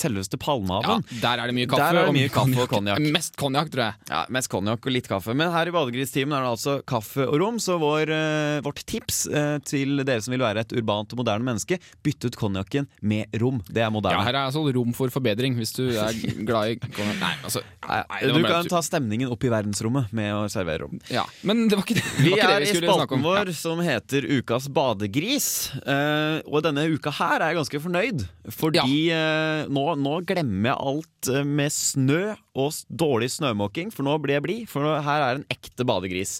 selveste 0.00 0.40
Palmehaven. 0.40 1.04
Ja, 1.12 1.20
der 1.26 1.44
er 1.44 1.52
det 1.52 1.58
mye 1.60 1.68
kaffe. 1.70 1.92
Det 1.92 2.06
og 2.08 2.16
mye 2.16 2.32
kaffe 2.32 2.64
og 2.64 2.72
konjakk. 2.72 3.04
Mest 3.12 3.36
konjakk, 3.36 3.70
tror 3.74 3.84
jeg. 3.90 4.00
Ja, 4.10 4.24
Mest 4.32 4.50
konjakk 4.52 4.88
og 4.88 4.96
litt 4.96 5.12
kaffe. 5.12 5.36
Men 5.36 5.52
her 5.52 5.68
i 5.68 5.76
Badegristimen 5.76 6.32
er 6.40 6.46
det 6.48 6.54
altså 6.56 6.78
kaffe 6.88 7.28
og 7.28 7.36
rom. 7.44 7.60
Så 7.62 7.76
vår, 7.82 8.08
eh, 8.08 8.15
vårt 8.64 8.82
tips 8.88 9.24
eh, 9.30 9.56
til 9.66 10.02
dere 10.06 10.22
som 10.24 10.34
vil 10.34 10.44
være 10.44 10.64
et 10.66 10.74
urbant 10.76 11.12
og 11.14 11.20
moderne 11.22 11.46
menneske, 11.46 11.78
bytte 12.06 12.30
ut 12.30 12.38
konjakken 12.40 12.88
med 13.02 13.34
rom. 13.40 13.60
Det 13.68 13.82
er 13.84 13.90
Ja, 13.90 14.22
her 14.26 14.34
er 14.34 14.42
altså 14.46 14.64
rom 14.74 14.92
for 14.96 15.12
forbedring, 15.12 15.56
hvis 15.58 15.72
du 15.76 15.84
er 15.92 16.16
glad 16.46 16.74
i 16.74 16.78
konjakk. 16.96 17.20
Nei, 17.22 17.34
altså 17.46 17.62
Nei, 17.86 18.00
nei, 18.10 18.20
du 18.34 18.42
kan 18.46 18.68
ta 18.70 18.80
stemningen 18.84 19.30
opp 19.32 19.44
i 19.46 19.50
verdensrommet 19.52 20.12
med 20.16 20.32
å 20.34 20.44
servere 20.52 20.84
rom. 20.86 20.98
Ja, 21.12 21.24
men 21.46 21.66
det 21.70 21.78
var 21.78 21.86
ikke 21.86 21.98
det 22.00 22.06
Vi 22.18 22.32
var 22.32 22.40
ikke 22.40 22.48
er 22.50 22.64
det 22.64 22.66
i 22.66 22.72
vi 22.72 22.78
skulle 22.80 22.96
snakke 22.96 23.06
spalten 23.06 23.20
om. 23.20 23.26
vår 23.28 23.52
som 23.56 23.82
heter 23.84 24.26
Ukas 24.38 24.68
badegris. 24.72 25.48
Eh, 25.86 26.40
og 26.46 26.64
denne 26.66 26.86
uka 26.92 27.12
her 27.18 27.40
er 27.40 27.52
jeg 27.52 27.60
ganske 27.60 27.82
fornøyd, 27.86 28.24
fordi 28.56 28.96
eh, 29.14 29.66
nå, 29.72 29.84
nå 30.02 30.16
glemmer 30.28 30.72
jeg 30.72 30.80
alt 30.92 31.30
eh, 31.32 31.46
med 31.46 31.72
snø 31.74 32.22
og 32.56 32.72
dårlig 32.88 33.28
snømåking, 33.34 33.90
for 33.92 34.06
nå 34.06 34.16
blir 34.24 34.38
jeg 34.38 34.44
blid. 34.46 34.62
For 34.70 34.86
her 35.04 35.24
er 35.26 35.40
en 35.40 35.46
ekte 35.52 35.84
badegris. 35.88 36.38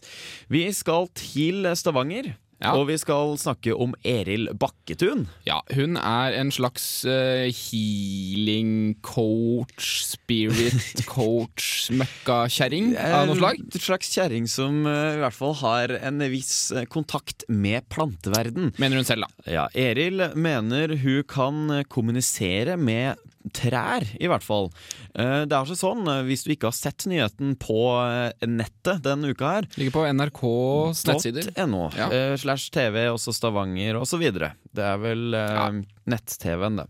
Vi 0.52 0.64
skal 0.76 1.10
til 1.16 1.65
Stavanger. 1.74 2.36
Ja. 2.62 2.72
Og 2.72 2.86
vi 2.88 2.96
skal 2.96 3.34
snakke 3.36 3.74
om 3.76 3.92
Eril 4.06 4.48
Bakketun. 4.56 5.26
Ja, 5.44 5.58
hun 5.76 5.98
er 6.00 6.36
en 6.38 6.48
slags 6.54 7.04
uh, 7.04 7.44
healing 7.52 8.96
coach, 9.04 10.06
spirit 10.08 11.02
coach, 11.10 11.90
møkkakjerring 11.92 12.94
av 12.96 13.28
noe 13.28 13.36
slag. 13.36 13.60
En 13.60 13.84
slags 13.88 14.08
kjerring 14.14 14.48
som 14.48 14.86
uh, 14.88 15.18
i 15.18 15.20
hvert 15.20 15.36
fall 15.36 15.52
har 15.60 15.98
en 16.00 16.24
viss 16.32 16.72
eh, 16.72 16.88
kontakt 16.88 17.44
med 17.52 17.84
planteverden. 17.92 18.72
Mener 18.80 19.02
hun 19.02 19.08
selv, 19.08 19.26
da. 19.28 19.52
Ja, 19.58 19.68
Eril 19.76 20.30
mener 20.32 20.96
hun 21.02 21.22
kan 21.28 21.82
kommunisere 21.92 22.78
med 22.80 23.20
trær, 23.54 24.06
i 24.20 24.26
hvert 24.30 24.42
fall. 24.42 24.70
Eh, 25.14 25.44
Det 25.46 25.52
er 25.52 25.60
altså 25.62 25.76
sånn, 25.78 26.02
eh, 26.08 26.22
hvis 26.26 26.44
du 26.44 26.52
ikke 26.54 26.70
har 26.70 26.76
sett 26.76 27.06
nyheten 27.06 27.54
på 27.60 27.78
eh, 28.02 28.46
nettet 28.46 29.02
denne 29.04 29.30
uka 29.30 29.52
her 29.60 29.68
Ligger 29.76 29.92
på 29.92 30.06
NRKs 30.12 31.04
nettsider. 31.06 31.50
.no, 31.68 31.90
Ja. 31.96 32.08
slash 32.36 32.70
TV, 32.70 33.06
også 33.12 33.32
Stavanger, 33.34 33.96
og 34.00 34.06
så 34.06 34.18
videre. 34.18 34.54
Det 34.76 34.84
er 34.84 34.98
vel 35.02 35.34
eh, 35.36 35.52
Ja. 35.56 35.66
nett-TV-en, 36.06 36.76
det. 36.78 36.84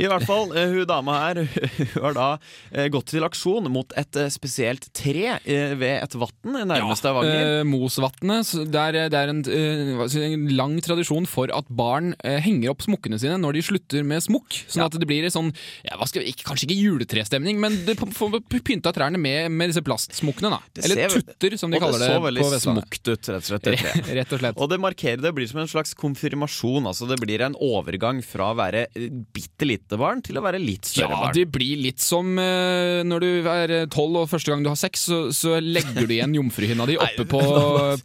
I 0.00 0.06
hvert 0.08 0.24
fall, 0.24 0.52
eh, 0.56 0.70
hun 0.72 0.86
dama 0.88 1.18
her 1.20 1.42
hun 1.94 2.04
har 2.06 2.16
da 2.16 2.28
eh, 2.72 2.88
gått 2.92 3.10
til 3.12 3.26
aksjon 3.26 3.68
mot 3.72 3.92
et 4.00 4.16
spesielt 4.32 4.86
tre 4.96 5.34
ved 5.44 5.98
et 5.98 6.16
vann 6.16 6.60
nærmest 6.70 7.02
Stavanger. 7.04 7.60
Eh, 7.60 7.64
Mosvatnet. 7.68 8.52
Det 8.72 8.84
er, 8.86 9.00
det 9.12 9.20
er 9.20 9.32
en, 9.32 9.42
en 9.44 10.46
lang 10.54 10.78
tradisjon 10.84 11.26
for 11.28 11.52
at 11.52 11.68
barn 11.68 12.14
henger 12.22 12.72
opp 12.72 12.84
smokkene 12.86 13.18
sine 13.20 13.36
når 13.40 13.58
de 13.58 13.64
slutter 13.66 14.06
med 14.06 14.24
smokk. 14.24 14.62
Sånn 14.70 14.86
at 14.86 14.96
det 14.96 15.08
blir 15.10 15.26
sånn 15.32 15.50
ja, 15.84 15.98
vi, 15.98 16.24
ikke, 16.30 16.44
Kanskje 16.44 16.68
ikke 16.68 16.78
juletrestemning, 16.78 17.58
men 17.60 17.76
det 17.86 17.96
får 17.98 18.38
pynta 18.64 18.92
trærne 18.94 19.18
med, 19.20 19.50
med 19.52 19.72
disse 19.72 19.82
plastsmokkene. 19.84 20.52
da 20.52 20.60
Det 20.76 20.84
Eller 20.86 21.08
ser 21.08 21.24
tutter, 21.24 21.56
som 21.60 21.72
de 21.72 21.80
kaller 21.82 21.98
det 21.98 22.04
kaller 22.04 22.08
det, 22.08 22.14
så 22.14 22.24
veldig 22.24 22.60
smukt 22.62 23.08
ut, 23.08 23.28
rett 23.32 23.42
og 23.42 23.48
slett. 23.48 23.64
Det 23.64 23.74
treet. 23.80 24.10
Rett 24.18 24.34
og. 24.34 24.44
Og 24.62 24.70
det 24.70 24.78
markerer 24.82 25.22
det 25.22 25.32
blir 25.36 25.48
som 25.50 25.60
en 25.62 25.70
slags 25.70 25.94
konfirmasjon. 25.98 26.86
Altså 26.90 27.08
Det 27.10 27.18
blir 27.20 27.23
en 27.44 27.56
overgang 27.60 28.20
fra 28.24 28.50
å 28.52 28.58
være 28.58 28.86
eh, 28.94 29.08
bitte 29.34 29.66
lite 29.68 29.98
barn 30.00 30.22
til 30.24 30.38
å 30.38 30.42
være 30.44 30.60
litt 30.62 30.84
større 30.86 31.10
Ja, 31.10 31.20
barn. 31.26 31.34
det 31.36 31.46
blir 31.52 31.80
litt 31.80 32.00
som 32.00 32.34
uh, 32.38 33.02
når 33.06 33.24
du 33.24 33.48
er 33.50 33.74
tolv 33.92 34.20
og 34.22 34.28
første 34.30 34.52
gang 34.52 34.62
du 34.64 34.70
har 34.70 34.78
sex, 34.78 35.06
så, 35.08 35.18
så 35.34 35.56
legger 35.60 36.06
du 36.06 36.14
igjen 36.14 36.34
jomfruhinna 36.38 36.86
di 36.86 36.98
oppe 37.00 37.26
på, 37.30 37.40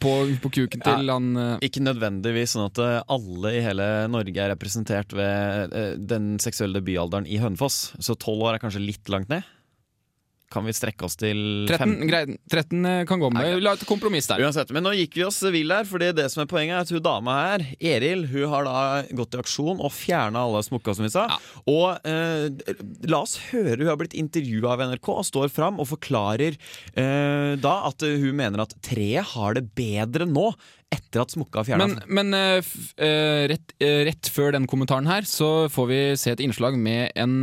på, 0.00 0.14
på 0.42 0.52
kuken 0.56 0.84
til 0.84 1.12
han 1.12 1.30
uh, 1.36 1.56
Ikke 1.64 1.82
nødvendigvis 1.84 2.56
sånn 2.56 2.68
at 2.68 2.80
eh, 2.82 2.98
alle 3.10 3.54
i 3.56 3.62
hele 3.64 3.88
Norge 4.10 4.40
er 4.42 4.52
representert 4.54 5.14
ved 5.16 5.74
uh, 5.74 5.94
den 5.98 6.34
seksuelle 6.42 6.80
debutalderen 6.80 7.28
i 7.28 7.38
Hønefoss. 7.42 7.92
Så 8.02 8.16
tolv 8.20 8.46
år 8.48 8.56
er 8.58 8.62
kanskje 8.62 8.82
litt 8.82 9.10
langt 9.12 9.30
ned. 9.32 9.46
Kan 10.50 10.66
vi 10.66 10.74
strekke 10.74 11.06
oss 11.06 11.14
til 11.20 11.68
13, 11.68 11.78
15? 11.78 12.08
grei, 12.10 12.22
13 12.50 13.06
kan 13.06 13.22
gå 13.22 13.30
med. 13.34 13.60
La 13.62 13.76
et 13.76 13.84
kompromiss 13.86 14.26
der. 14.30 14.42
Uansett, 14.42 14.72
men 14.74 14.82
nå 14.82 14.96
gikk 14.98 15.20
vi 15.20 15.26
oss 15.26 15.38
vill 15.54 15.70
her, 15.70 15.86
Fordi 15.86 16.10
det 16.16 16.26
som 16.32 16.42
er 16.42 16.50
poenget 16.50 16.74
er 16.74 16.82
at 16.82 16.90
hun 16.90 17.04
dama 17.04 17.36
her, 17.38 17.66
Eril, 17.92 18.26
hun 18.32 18.50
har 18.50 18.66
da 18.66 18.80
gått 19.16 19.36
i 19.36 19.42
aksjon 19.44 19.78
og 19.78 19.94
fjerna 19.94 20.42
alle 20.48 20.64
smokka, 20.66 20.96
som 20.96 21.06
vi 21.06 21.12
sa. 21.12 21.28
Ja. 21.30 21.38
Og 21.70 22.08
eh, 22.08 22.74
la 23.10 23.22
oss 23.22 23.36
høre 23.50 23.78
hun 23.80 23.92
har 23.92 24.00
blitt 24.00 24.18
intervjua 24.18 24.74
av 24.74 24.84
NRK 24.90 25.12
og 25.14 25.24
står 25.28 25.54
fram 25.54 25.78
og 25.78 25.88
forklarer 25.92 26.58
eh, 26.58 27.54
da 27.60 27.76
at 27.86 28.02
hun 28.02 28.34
mener 28.36 28.64
at 28.64 28.74
treet 28.84 29.34
har 29.36 29.56
det 29.58 29.68
bedre 29.78 30.26
nå. 30.28 30.50
Etter 30.90 31.22
at 31.22 31.30
smokka 31.30 31.62
er 31.62 31.68
fjerna. 31.68 31.86
Men, 31.86 32.32
men 32.32 32.34
uh, 32.34 33.44
rett, 33.46 33.76
uh, 33.78 34.00
rett 34.08 34.30
før 34.34 34.56
den 34.56 34.66
kommentaren 34.66 35.06
her, 35.06 35.22
så 35.22 35.68
får 35.70 35.86
vi 35.86 36.00
se 36.18 36.34
et 36.34 36.42
innslag 36.42 36.74
med 36.74 37.14
en 37.14 37.36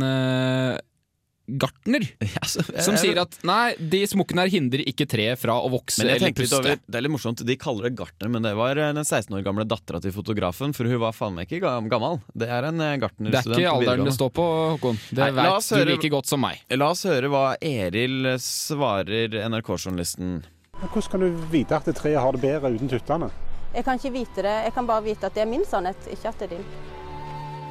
gartner. 1.48 2.04
Ja, 2.34 2.42
så- 2.44 2.62
Som 2.84 2.96
sier 3.00 3.18
at 3.22 3.38
nei, 3.46 3.74
de 3.78 4.02
smokkene 4.06 4.44
her 4.44 4.52
hindrer 4.52 4.82
ikke 4.86 5.06
treet 5.08 5.38
fra 5.40 5.56
å 5.58 5.70
vokse 5.72 6.02
Men 6.04 6.12
jeg 6.12 6.20
eller 6.22 6.34
puste. 6.36 6.58
over, 6.60 6.76
Det 6.84 6.98
er 6.98 7.04
litt 7.06 7.14
morsomt, 7.14 7.44
De 7.48 7.56
kaller 7.56 7.88
det 7.88 7.94
gartner, 7.98 8.28
men 8.34 8.42
det 8.44 8.52
var 8.58 8.76
eh, 8.76 8.92
den 8.92 9.04
16 9.04 9.32
år 9.38 9.42
gamle 9.46 9.64
dattera 9.68 10.00
til 10.04 10.12
fotografen. 10.12 10.74
For 10.76 10.84
hun 10.84 11.00
var 11.00 11.16
faen 11.16 11.34
meg 11.38 11.48
ikke 11.48 11.62
gammel. 11.88 12.20
Det 12.36 12.48
er 12.48 12.68
en 12.68 12.78
gartnerstudent. 13.00 13.54
Det 13.56 13.56
er 13.56 13.64
ikke 13.64 13.74
alderen 13.78 14.04
det 14.04 14.14
står 14.18 14.30
på, 14.36 14.46
Håkon. 14.76 15.00
Det 15.10 15.32
veit 15.38 15.68
du 15.72 15.84
like 15.94 16.10
godt 16.12 16.26
som 16.30 16.40
meg. 16.44 16.60
La 16.76 16.90
oss 16.92 17.02
høre 17.08 17.28
hva 17.32 17.44
Eril 17.64 18.34
svarer 18.42 19.34
NRK-journalisten. 19.48 20.42
Hvordan 20.78 21.10
kan 21.10 21.20
du 21.24 21.30
vite 21.50 21.74
at 21.74 21.88
treet 21.96 22.20
har 22.20 22.32
det 22.36 22.42
bedre 22.44 22.70
uten 22.76 22.88
tuttene? 22.92 23.30
Jeg 23.74 23.84
kan 23.84 23.98
ikke 23.98 24.12
vite 24.14 24.42
det. 24.46 24.56
Jeg 24.68 24.74
kan 24.74 24.86
bare 24.88 25.02
vite 25.04 25.26
at 25.26 25.34
det 25.34 25.42
er 25.42 25.50
min 25.50 25.64
sannhet, 25.68 26.06
ikke 26.12 26.28
at 26.30 26.38
det 26.38 26.50
er 26.52 26.56
din. 26.56 26.66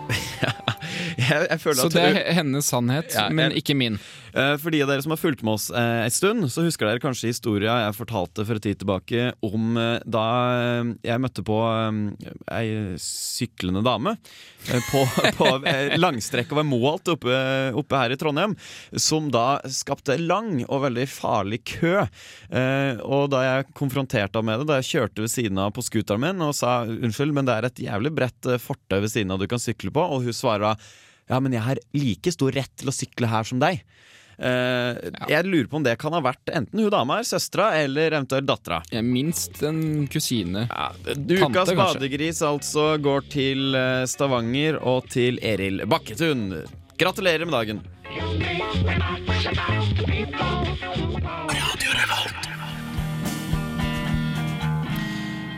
Jeg, 1.27 1.47
jeg 1.49 1.75
Så 1.77 1.89
det 1.91 2.03
er 2.05 2.33
hennes 2.37 2.67
sannhet, 2.71 3.13
Ja, 3.15 3.27
men 3.33 3.51
ikke 3.57 3.75
min. 3.77 3.97
eh, 4.33 4.53
For 4.61 4.71
de 4.73 4.81
av 4.85 4.91
dere 4.91 5.03
som 5.03 5.11
har 5.13 5.19
fulgt 5.19 5.41
med 5.45 5.57
oss 5.57 5.69
eh, 5.71 6.03
en 6.05 6.13
stund, 6.13 6.45
så 6.53 6.63
husker 6.65 6.87
dere 6.87 7.01
kanskje 7.03 7.31
historia 7.31 7.75
jeg 7.85 7.95
fortalte 7.97 8.45
for 8.47 8.59
en 8.59 8.63
tid 8.63 8.79
tilbake 8.81 9.31
om 9.45 9.77
eh, 9.81 9.97
da 10.07 10.25
eh, 10.55 10.91
jeg 11.09 11.23
møtte 11.23 11.43
på 11.47 11.57
eh, 11.67 12.31
ei 12.59 12.69
syklende 13.01 13.83
dame 13.85 14.15
på, 14.91 15.03
på 15.39 15.49
langstrekk 15.99 16.51
over 16.55 16.65
Moholt 16.67 17.11
oppe, 17.13 17.37
oppe 17.77 18.01
her 18.01 18.13
i 18.13 18.19
Trondheim, 18.19 18.55
som 18.99 19.29
da 19.33 19.59
skapte 19.71 20.17
lang 20.21 20.63
og 20.67 20.83
veldig 20.87 21.05
farlig 21.11 21.61
kø. 21.67 22.01
Og 23.07 23.27
da 23.31 23.43
jeg 23.45 23.67
konfronterte 23.77 24.39
henne 24.39 24.47
med 24.49 24.61
det, 24.63 24.67
da 24.69 24.79
jeg 24.81 24.89
kjørte 24.91 25.23
ved 25.23 25.31
siden 25.31 25.61
av 25.61 25.71
på 25.75 25.83
scooteren 25.85 26.23
min 26.23 26.43
og 26.45 26.53
sa 26.57 26.81
unnskyld, 26.87 27.33
men 27.37 27.47
det 27.47 27.55
er 27.55 27.67
et 27.69 27.81
jævlig 27.87 28.11
bredt 28.17 28.49
fortau 28.63 28.99
ved 29.03 29.11
siden 29.13 29.31
av 29.35 29.39
du 29.41 29.47
kan 29.51 29.61
sykle 29.61 29.93
på, 29.93 30.03
og 30.03 30.25
hun 30.27 30.35
svara 30.35 30.73
ja, 31.29 31.39
men 31.43 31.53
jeg 31.55 31.63
har 31.65 31.81
like 31.97 32.31
stor 32.33 32.51
rett 32.55 32.73
til 32.79 32.91
å 32.91 32.95
sykle 32.95 33.27
her 33.31 33.43
som 33.47 33.59
deg. 33.63 33.81
Eh, 34.37 34.97
Jeg 35.31 35.47
lurer 35.47 35.65
på 35.65 35.79
om 35.79 35.85
det 35.85 35.95
kan 35.97 36.13
ha 36.13 36.19
vært 36.21 36.51
enten 36.53 36.77
hun 36.83 36.91
dama 36.93 37.17
er 37.19 37.25
søstera 37.25 37.71
eller 37.79 38.13
eventuelt 38.13 38.45
dattera. 38.45 38.83
Jeg 38.91 39.01
er 39.01 39.07
minst 39.07 39.63
en 39.65 40.05
kusine. 40.13 40.67
Ja, 40.69 40.91
Ukas 41.07 41.73
badegris 41.73 42.43
altså 42.45 42.91
går 43.01 43.25
til 43.33 43.73
eh, 43.75 44.05
Stavanger 44.05 44.77
og 44.83 45.09
til 45.09 45.41
Eril 45.41 45.81
Bakketun. 45.89 46.51
Gratulerer 47.01 47.45
med 47.49 47.57
dagen. 47.57 47.81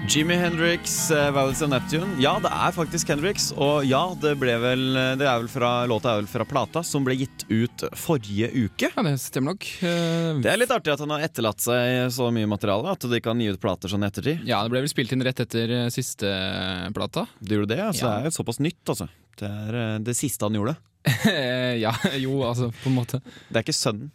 Jimmy 0.10 0.34
Hendrix, 0.34 1.12
uh, 1.12 1.30
Valleys 1.32 1.62
of 1.62 1.70
Neptune. 1.70 2.16
Ja, 2.18 2.32
det 2.42 2.50
er 2.50 2.72
faktisk 2.74 3.12
Hendrix. 3.14 3.52
Og 3.54 3.84
ja, 3.86 4.00
det, 4.18 4.32
ble 4.42 4.56
vel, 4.58 4.82
det 5.20 5.28
er 5.28 5.36
vel 5.44 5.50
fra, 5.54 5.70
låta 5.86 6.16
er 6.16 6.24
vel 6.24 6.30
fra 6.32 6.48
plata, 6.50 6.82
som 6.84 7.06
ble 7.06 7.14
gitt 7.20 7.44
ut 7.52 7.84
forrige 7.94 8.50
uke. 8.56 8.90
Ja, 8.90 9.04
det 9.06 9.14
stemmer 9.22 9.54
nok. 9.54 9.68
Uh, 9.84 10.40
Det 10.42 10.50
er 10.50 10.58
litt 10.64 10.74
artig 10.74 10.96
at 10.96 11.04
han 11.06 11.14
har 11.14 11.28
etterlatt 11.28 11.62
seg 11.62 12.10
så 12.16 12.32
mye 12.34 12.50
materiale 12.50 12.96
at 12.96 13.06
de 13.12 13.22
kan 13.22 13.38
gi 13.38 13.52
ut 13.54 13.62
plater 13.62 13.94
sånn 13.94 14.08
ettertid. 14.08 14.42
Ja, 14.50 14.64
det 14.66 14.74
ble 14.74 14.82
vel 14.88 14.90
spilt 14.90 15.14
inn 15.14 15.22
rett 15.30 15.44
etter 15.46 15.76
eh, 15.78 15.86
siste 15.94 16.26
eh, 16.34 16.90
plata. 16.96 17.28
Det 17.38 17.60
gjorde 17.60 17.76
det, 17.76 17.80
altså. 17.92 18.08
Ja. 18.08 18.16
Det 18.18 18.26
er 18.26 18.34
jo 18.34 18.38
såpass 18.40 18.62
nytt, 18.66 18.82
altså. 18.90 19.10
Det 19.38 19.52
er 19.70 19.80
eh, 19.84 19.96
det 20.10 20.18
siste 20.18 20.50
han 20.50 20.58
gjorde. 20.58 20.74
ja, 21.86 21.94
jo, 22.18 22.40
altså, 22.50 22.74
på 22.82 22.90
en 22.90 22.98
måte. 22.98 23.22
Det 23.46 23.62
er 23.62 23.68
ikke 23.68 23.78
sønnen. 23.78 24.10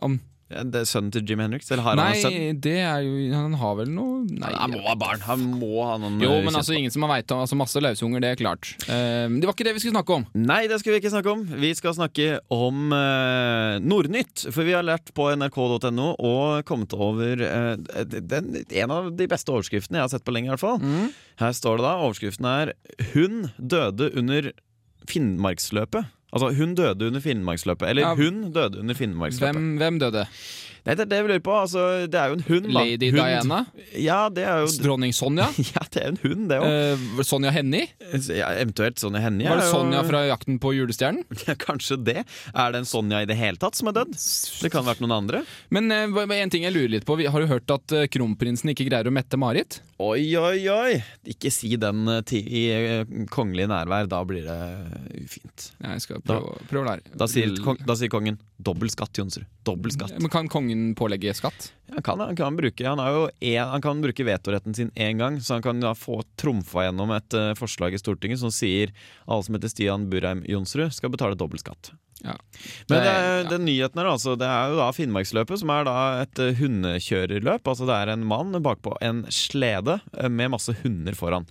Om, 0.00 0.16
Ja, 0.16 0.24
Det 0.48 0.80
er 0.80 0.86
sønnen 0.88 1.12
til 1.12 1.28
Hendrix? 1.28 1.68
Eller 1.68 1.84
har 1.84 1.98
han 1.98 2.14
en 2.14 2.22
sønn? 2.22 2.32
nei, 2.32 2.52
det 2.56 2.76
er 2.80 3.02
jo 3.04 3.16
Han 3.36 3.56
har 3.60 3.74
vel 3.82 3.90
noe 3.92 4.22
Nei. 4.28 4.52
Han 4.56 4.72
må 4.72 4.80
ha 4.86 4.94
barn. 4.98 5.20
Han 5.26 5.44
må 5.60 5.82
ha 5.84 5.98
noen 6.00 6.16
Jo, 6.24 6.30
eh, 6.38 6.44
men 6.46 6.56
altså 6.56 6.76
ingen 6.76 6.92
som 6.94 7.04
har 7.04 7.12
veit 7.12 7.34
om 7.34 7.42
altså, 7.44 7.58
Masse 7.58 7.82
løsunger, 7.84 8.22
det 8.24 8.30
er 8.32 8.40
klart. 8.40 8.70
Uh, 8.88 9.28
det 9.28 9.44
var 9.44 9.52
ikke 9.52 9.66
det 9.68 9.74
vi 9.76 9.82
skulle 9.82 9.96
snakke 9.96 10.16
om. 10.16 10.26
Nei, 10.38 10.62
det 10.70 10.80
skal 10.80 10.94
vi 10.94 11.00
ikke 11.02 11.12
snakke 11.12 11.34
om. 11.34 11.44
Vi 11.60 11.72
skal 11.76 11.96
snakke 11.98 12.28
om 12.54 12.94
uh, 12.94 13.76
Nordnytt. 13.84 14.46
For 14.54 14.64
vi 14.64 14.76
har 14.76 14.86
lært 14.86 15.12
på 15.16 15.28
nrk.no 15.34 16.10
og 16.16 16.64
kommet 16.68 16.96
over 16.96 17.44
uh, 17.44 17.74
den, 18.08 18.54
en 18.62 18.94
av 18.94 19.10
de 19.18 19.28
beste 19.30 19.52
overskriftene 19.52 20.00
jeg 20.00 20.06
har 20.06 20.14
sett 20.16 20.26
på 20.26 20.34
lenge. 20.34 20.48
i 20.48 20.54
hvert 20.56 20.64
fall 20.64 20.78
Mm. 20.78 21.10
Her 21.40 21.52
står 21.54 21.78
det 21.78 21.84
da, 21.84 21.92
Overskriften 22.04 22.46
er 22.48 22.72
'Hun 23.12 23.50
døde 23.58 24.10
under 24.16 24.52
Finnmarksløpet'. 25.08 26.17
Altså, 26.32 26.50
hun 26.64 26.74
døde 26.74 27.06
under 27.06 27.20
Finnmarksløpet. 27.20 27.88
Eller 27.88 28.02
Ja. 28.08 28.14
hun 28.14 28.52
døde 28.52 28.78
under 28.78 28.94
Finnmarksløpet. 28.94 29.54
Hvem, 29.54 29.76
hvem 29.76 29.98
døde? 30.00 30.26
Nei, 30.86 30.94
det 30.94 31.04
er 31.04 31.10
det 31.10 31.18
vi 31.24 31.30
lurer 31.32 31.42
på. 31.44 31.54
Altså, 31.58 31.82
det 32.10 32.18
er 32.20 32.32
jo 32.32 32.36
en 32.38 32.44
hund. 32.48 32.68
da. 32.72 32.82
Lady 32.82 33.10
hund. 33.12 33.20
Diana? 33.22 33.58
Ja, 33.98 34.18
det 34.32 34.44
er 34.48 34.62
jo 34.64 34.70
Dronning 34.84 35.12
Sonja? 35.16 35.48
Ja, 35.74 35.82
det 35.92 36.02
er 36.02 36.08
en 36.14 36.20
hund, 36.22 36.46
det 36.50 36.58
òg. 36.62 36.68
Eh, 37.18 37.22
Sonja 37.28 37.52
Hennie? 37.54 37.88
Ja, 38.32 38.52
eventuelt 38.62 38.98
Sonja 39.02 39.20
Hennie. 39.24 39.48
Var 39.50 39.60
det 39.62 39.66
jo- 39.68 39.74
Sonja 39.76 40.02
fra 40.08 40.22
Jakten 40.30 40.58
på 40.62 40.72
julestjernen? 40.76 41.24
Ja, 41.48 41.54
kanskje 41.60 41.98
det. 42.04 42.22
Er 42.54 42.72
det 42.74 42.82
en 42.82 42.88
Sonja 42.88 43.22
i 43.24 43.28
det 43.28 43.36
hele 43.40 43.60
tatt 43.60 43.76
som 43.78 43.90
er 43.92 43.98
dødd? 44.00 44.14
Det 44.14 44.70
kan 44.72 44.84
ha 44.84 44.92
vært 44.92 45.02
noen 45.04 45.16
andre. 45.18 45.42
Men 45.74 45.90
eh, 45.94 46.40
en 46.42 46.50
ting 46.54 46.64
jeg 46.66 46.74
lurer 46.76 46.94
litt 46.98 47.06
på. 47.08 47.18
Har 47.28 47.40
du 47.44 47.50
hørt 47.50 47.70
at 47.74 47.94
eh, 47.96 48.06
kronprinsen 48.12 48.72
ikke 48.74 48.88
greier 48.88 49.08
å 49.10 49.14
mette 49.14 49.38
Marit? 49.40 49.80
Oi, 49.98 50.30
oi, 50.38 50.60
oi! 50.70 50.98
Ikke 51.28 51.50
si 51.54 51.72
den 51.80 52.04
eh, 52.12 52.34
i 52.38 52.64
eh, 52.72 53.04
kongelig 53.34 53.66
nærvær. 53.70 54.08
Da 54.10 54.22
blir 54.28 54.46
det 54.46 54.58
ufint. 55.24 55.70
Ja, 55.82 55.94
jeg 55.96 56.04
skal 56.06 56.22
prøve, 56.24 56.56
prøve 56.70 56.84
å 56.84 56.88
lære. 56.92 57.16
Da 57.18 57.26
sier, 57.30 57.52
da 57.84 57.96
sier 57.98 58.12
kongen 58.12 58.38
'dobbel 58.58 58.90
skatt', 58.90 59.18
Jonsrud. 59.18 59.46
Dobbel 59.62 59.92
skatt. 59.94 60.16
Men 60.18 60.30
Kan 60.30 60.48
kongen 60.50 60.94
pålegge 60.98 61.34
skatt? 61.34 61.72
Han 61.92 62.02
kan, 62.02 62.20
han 62.20 62.36
kan, 62.36 62.56
bruke, 62.56 62.84
han 62.86 63.00
en, 63.00 63.68
han 63.68 63.82
kan 63.82 64.02
bruke 64.02 64.26
vetoretten 64.26 64.74
sin 64.74 64.90
én 64.90 65.18
gang, 65.18 65.40
så 65.40 65.54
han 65.54 65.62
kan 65.62 65.80
da 65.80 65.94
få 65.94 66.20
trumfa 66.36 66.88
gjennom 66.88 67.14
et 67.14 67.38
uh, 67.38 67.54
forslag 67.58 67.94
i 67.94 68.02
Stortinget 68.02 68.42
som 68.42 68.52
sier 68.52 68.92
alle 69.26 69.46
som 69.46 69.56
heter 69.56 69.72
Stian 69.72 70.08
Burheim 70.10 70.42
Jonsrud, 70.48 70.92
skal 70.92 71.14
betale 71.14 71.38
dobbel 71.38 71.62
skatt. 71.62 71.92
Ja. 72.24 72.34
Men 72.90 72.98
Det- 72.98 73.04
det, 73.06 73.50
den 73.52 73.64
nyheten 73.68 74.00
her, 74.00 74.08
altså, 74.10 74.32
det 74.38 74.46
er 74.48 74.70
jo 74.72 74.76
da 74.80 74.88
Finnmarksløpet, 74.92 75.60
som 75.60 75.70
er 75.70 75.84
da 75.86 75.96
et 76.24 76.40
hundekjørerløp. 76.58 77.62
Altså 77.68 77.86
det 77.88 77.94
er 77.96 78.12
en 78.12 78.24
mann 78.26 78.52
bakpå 78.64 78.94
en 79.04 79.24
slede 79.32 79.98
eh, 80.18 80.28
med 80.28 80.50
masse 80.54 80.74
hunder 80.82 81.14
foran. 81.18 81.46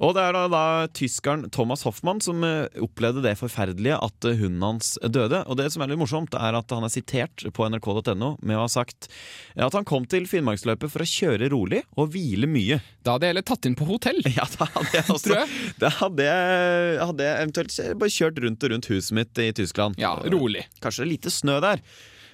Og 0.00 0.14
det 0.16 0.22
er 0.24 0.36
da, 0.36 0.44
da 0.52 0.62
tyskeren 0.96 1.46
Thomas 1.52 1.84
Hoffmann 1.86 2.20
som 2.24 2.42
eh, 2.46 2.66
opplevde 2.82 3.22
det 3.24 3.36
forferdelige 3.40 3.98
at 4.02 4.28
eh, 4.28 4.38
hunden 4.40 4.62
hans 4.64 4.94
døde. 5.04 5.42
Og 5.46 5.58
det 5.60 5.68
som 5.74 5.84
er 5.84 5.92
litt 5.92 6.00
morsomt, 6.00 6.34
er 6.36 6.56
at 6.58 6.72
han 6.74 6.86
er 6.86 6.92
sitert 6.92 7.46
på 7.56 7.68
nrk.no 7.70 8.32
med 8.42 8.56
å 8.56 8.64
ha 8.64 8.70
sagt 8.72 9.08
at 9.56 9.76
han 9.76 9.86
kom 9.88 10.06
til 10.08 10.26
Finnmarksløpet 10.30 10.92
for 10.92 11.04
å 11.04 11.08
kjøre 11.08 11.50
rolig 11.52 11.82
og 11.96 12.10
hvile 12.14 12.48
mye. 12.50 12.80
Da 13.06 13.16
hadde 13.16 13.28
jeg 13.28 13.34
heller 13.36 13.46
tatt 13.52 13.68
inn 13.68 13.76
på 13.78 13.88
hotell. 13.92 14.22
Ja, 14.36 14.44
da 14.58 14.66
hadde 14.74 14.90
jeg 14.98 15.06
også. 15.14 15.36
Da 15.80 15.88
hadde 16.00 16.24
jeg, 16.26 16.98
hadde 17.00 17.24
jeg 17.28 17.42
eventuelt 17.44 17.76
bare 18.02 18.12
kjørt 18.12 18.40
rundt 18.44 18.64
og 18.66 18.72
rundt 18.74 18.88
huset 18.92 19.14
mitt 19.16 19.40
i 19.40 19.46
Tyskland. 19.56 19.96
Ja, 20.00 20.05
rolig. 20.32 20.64
Kanskje 20.82 21.06
lite 21.08 21.32
snø 21.34 21.58
der. 21.64 21.82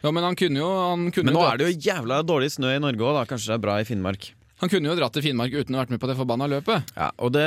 Ja, 0.03 0.11
Men 0.11 0.25
han 0.27 0.35
kunne 0.37 0.59
jo 0.59 0.69
han 0.91 1.11
kunne 1.15 1.31
Men 1.31 1.35
nå 1.39 1.43
er 1.47 1.59
det 1.61 1.67
jo 1.71 1.81
jævla 1.91 2.23
dårlig 2.27 2.51
snø 2.51 2.73
i 2.75 2.81
Norge 2.83 2.99
òg, 3.07 3.15
da. 3.21 3.25
Kanskje 3.31 3.53
det 3.53 3.59
er 3.61 3.67
bra 3.67 3.77
i 3.81 3.85
Finnmark. 3.87 4.33
Han 4.63 4.71
kunne 4.71 4.87
jo 4.91 4.95
dratt 4.95 5.13
til 5.17 5.23
Finnmark 5.25 5.51
uten 5.59 5.75
å 5.75 5.79
ha 5.79 5.83
vært 5.83 5.91
med 5.91 5.99
på 6.03 6.07
det 6.07 6.15
forbanna 6.19 6.47
løpet. 6.47 6.93
Ja, 6.95 7.09
og 7.19 7.33
det, 7.35 7.47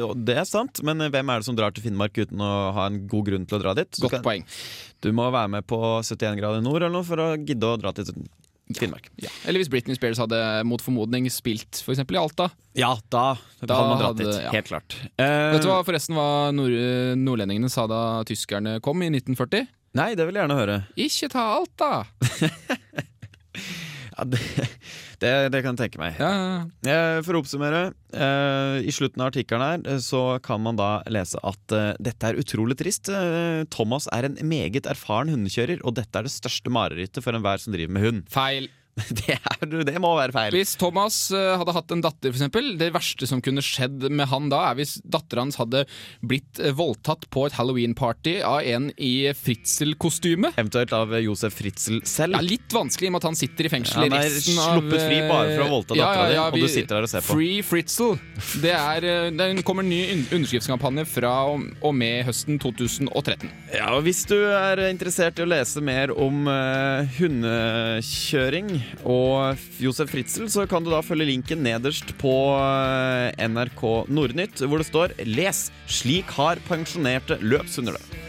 og 0.00 0.14
det 0.24 0.36
er 0.40 0.46
sant, 0.48 0.80
men 0.82 0.96
hvem 1.12 1.28
er 1.32 1.42
det 1.42 1.44
som 1.48 1.56
drar 1.58 1.74
til 1.76 1.84
Finnmark 1.84 2.16
uten 2.16 2.40
å 2.40 2.52
ha 2.72 2.86
en 2.88 3.02
god 3.06 3.26
grunn 3.28 3.44
til 3.48 3.58
å 3.58 3.60
dra 3.60 3.74
dit? 3.76 3.90
Du, 3.98 4.06
Godt 4.06 4.14
kan- 4.16 4.24
poeng. 4.24 4.44
du 5.04 5.10
må 5.12 5.26
være 5.30 5.50
med 5.58 5.66
på 5.68 5.76
71 6.00 6.38
grader 6.40 6.62
nord 6.64 6.80
eller 6.82 6.94
noe 6.96 7.04
for 7.04 7.16
å 7.20 7.36
gidde 7.36 7.68
å 7.68 7.76
dra 7.80 7.92
til 7.92 8.04
Finnmark. 8.78 9.10
Ja. 9.20 9.28
Eller 9.44 9.60
hvis 9.60 9.68
Britney 9.68 9.96
Spears 9.98 10.18
hadde 10.22 10.38
mot 10.64 10.80
formodning 10.82 11.26
spilt 11.32 11.82
for 11.84 11.92
i 12.16 12.20
Alta. 12.22 12.48
Ja, 12.78 12.94
da, 13.12 13.24
Da 13.60 13.76
hadde 13.76 13.90
man 13.92 14.00
dratt 14.00 14.20
dit. 14.22 14.32
ja. 14.46 14.52
Helt 14.54 14.70
klart. 14.70 14.96
Uh, 15.20 15.52
Vet 15.54 15.62
du 15.66 15.68
hva 15.68 15.82
forresten 15.84 16.16
hva 16.16 16.28
nord 16.56 16.72
nordlendingene 17.20 17.68
sa 17.72 17.84
da 17.90 18.00
tyskerne 18.28 18.78
kom 18.84 19.04
i 19.04 19.10
1940? 19.12 19.68
Nei, 19.94 20.14
det 20.18 20.24
vil 20.26 20.34
jeg 20.38 20.42
gjerne 20.46 20.58
høre. 20.58 20.78
Ikke 20.96 21.28
ta 21.30 21.44
Alta! 21.60 21.92
Ja, 24.14 24.24
det, 24.30 24.38
det, 25.24 25.32
det 25.54 25.62
kan 25.64 25.74
jeg 25.74 25.86
tenke 25.86 26.00
meg. 26.02 26.20
Ja, 26.20 26.30
ja, 26.30 26.52
ja. 26.84 26.94
Eh, 26.94 27.18
For 27.24 27.36
å 27.36 27.42
oppsummere, 27.42 27.82
eh, 28.12 28.76
i 28.84 28.92
slutten 28.94 29.24
av 29.24 29.32
artikkelen 29.32 29.64
her 29.64 29.88
eh, 29.96 30.00
så 30.04 30.22
kan 30.44 30.62
man 30.64 30.78
da 30.78 30.90
lese 31.10 31.40
at 31.42 31.74
eh, 31.74 31.90
dette 32.04 32.30
er 32.30 32.40
utrolig 32.40 32.76
trist. 32.80 33.10
Thomas 33.74 34.06
er 34.14 34.28
en 34.28 34.38
meget 34.48 34.86
erfaren 34.90 35.32
hundekjører, 35.32 35.82
og 35.84 35.96
dette 35.98 36.20
er 36.20 36.28
det 36.28 36.34
største 36.36 36.72
marerittet 36.72 37.24
for 37.24 37.36
enhver 37.36 37.60
som 37.62 37.74
driver 37.74 37.96
med 37.96 38.06
hund. 38.08 38.24
Feil. 38.32 38.70
Det, 39.24 39.34
er, 39.34 39.66
det 39.88 39.98
må 40.02 40.12
være 40.14 40.30
feil. 40.34 40.54
Hvis 40.54 40.76
Thomas 40.78 41.16
eh, 41.34 41.54
hadde 41.58 41.72
hatt 41.74 41.90
en 41.94 42.02
datter, 42.04 42.30
f.eks. 42.30 42.68
det 42.78 42.90
verste 42.94 43.26
som 43.26 43.40
kunne 43.42 43.62
skjedd 43.64 44.06
med 44.14 44.28
han 44.30 44.46
da, 44.52 44.60
er 44.70 44.78
hvis 44.78 44.96
datteren 45.02 45.48
hans 45.48 45.58
hadde 45.58 45.80
blitt 46.22 46.60
eh, 46.62 46.70
voldtatt 46.78 47.26
på 47.34 47.46
et 47.48 47.56
halloween-party 47.58 48.36
av 48.46 48.60
en 48.70 48.86
i 49.02 49.32
Fritzel-kostyme. 49.34 50.52
Eventuelt 50.54 50.94
av 50.94 51.10
Josef 51.18 51.56
Fritzel 51.58 52.00
selv. 52.06 52.38
Ja, 52.38 52.42
Litt 52.46 52.70
vanskelig 52.74 53.08
i 53.08 53.10
og 53.10 53.16
med 53.16 53.24
at 53.24 53.28
han 53.32 53.38
sitter 53.38 53.66
i 53.66 53.72
fengsel 53.72 54.04
Han 54.04 54.14
er 54.14 54.28
av 54.28 54.38
sluppet 54.46 55.02
fri 55.08 55.18
bare 55.26 55.50
for 55.56 55.64
å 55.66 55.68
voldta 55.74 55.98
Ja, 55.98 56.06
dattera 56.12 56.28
ja, 56.30 56.36
ja, 56.38 56.46
di, 56.54 56.62
og 56.62 56.68
du 56.68 56.74
sitter 56.76 56.94
der 57.00 57.08
og 57.08 57.12
ser 57.12 57.26
på. 57.26 57.34
Free 57.38 57.58
Fritzel. 57.66 58.14
Det, 58.62 58.74
er, 58.78 59.08
eh, 59.10 59.28
det 59.34 59.50
kommer 59.66 59.82
en 59.86 59.90
ny 59.90 60.00
un- 60.14 60.24
underskriftskampanje 60.38 61.06
fra 61.10 61.34
og 61.50 61.90
med 61.98 62.22
høsten 62.30 62.62
2013. 62.62 63.50
Ja, 63.74 63.90
og 63.98 64.04
Hvis 64.06 64.22
du 64.30 64.36
er 64.38 64.86
interessert 64.86 65.42
i 65.42 65.46
å 65.46 65.50
lese 65.50 65.82
mer 65.84 66.14
om 66.14 66.46
uh, 66.46 67.02
hundekjøring 67.18 68.70
og 69.04 69.60
Josef 69.82 70.10
Fritzel, 70.12 70.48
så 70.52 70.66
kan 70.70 70.84
du 70.84 70.90
da 70.92 71.02
følge 71.04 71.28
linken 71.28 71.62
nederst 71.64 72.14
på 72.20 72.34
eh, 72.56 73.46
NRK 73.48 73.82
Nordnytt, 74.08 74.64
hvor 74.64 74.80
det 74.80 74.88
står 74.88 75.16
'Les! 75.24 75.66
Slik 75.86 76.30
har 76.38 76.62
pensjonerte 76.68 77.38
løpshunder 77.42 77.98
det'. 77.98 78.24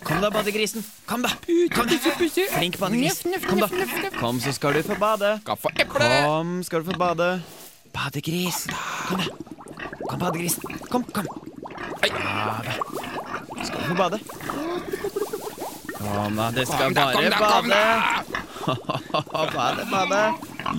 Kom 0.00 0.20
da, 0.20 0.30
badegrisen. 0.30 0.84
Kom, 1.06 1.22
da. 1.22 1.28
Kom 1.74 1.86
da. 1.86 1.98
Flink 2.56 2.78
badegris. 2.80 3.22
Kom, 3.46 3.60
da. 3.60 3.68
Kom, 4.18 4.40
så 4.40 4.52
skal 4.52 4.74
du 4.74 4.82
få 4.82 4.96
bade. 4.98 5.36
Kom, 5.44 6.62
skal 6.64 6.82
du 6.82 6.90
få 6.90 6.98
bade. 6.98 7.30
Badegris. 7.92 8.66
Kom, 9.08 9.20
da. 9.20 9.49
Kom, 10.20 10.26
badegrisen. 10.26 10.62
Kom, 10.88 11.04
kom. 11.04 11.24
Bade. 12.00 12.72
Skal 13.64 13.80
du 13.80 13.86
få 13.88 13.94
bade. 13.94 14.18
Kom, 15.98 16.36
da. 16.36 16.50
Det 16.50 16.66
skal 16.66 16.78
Kom 16.78 16.94
da, 16.94 17.12
kom 17.12 17.24
bare 17.24 17.62
bade. 17.62 17.80
bade, 19.56 19.86
bade. 19.90 20.32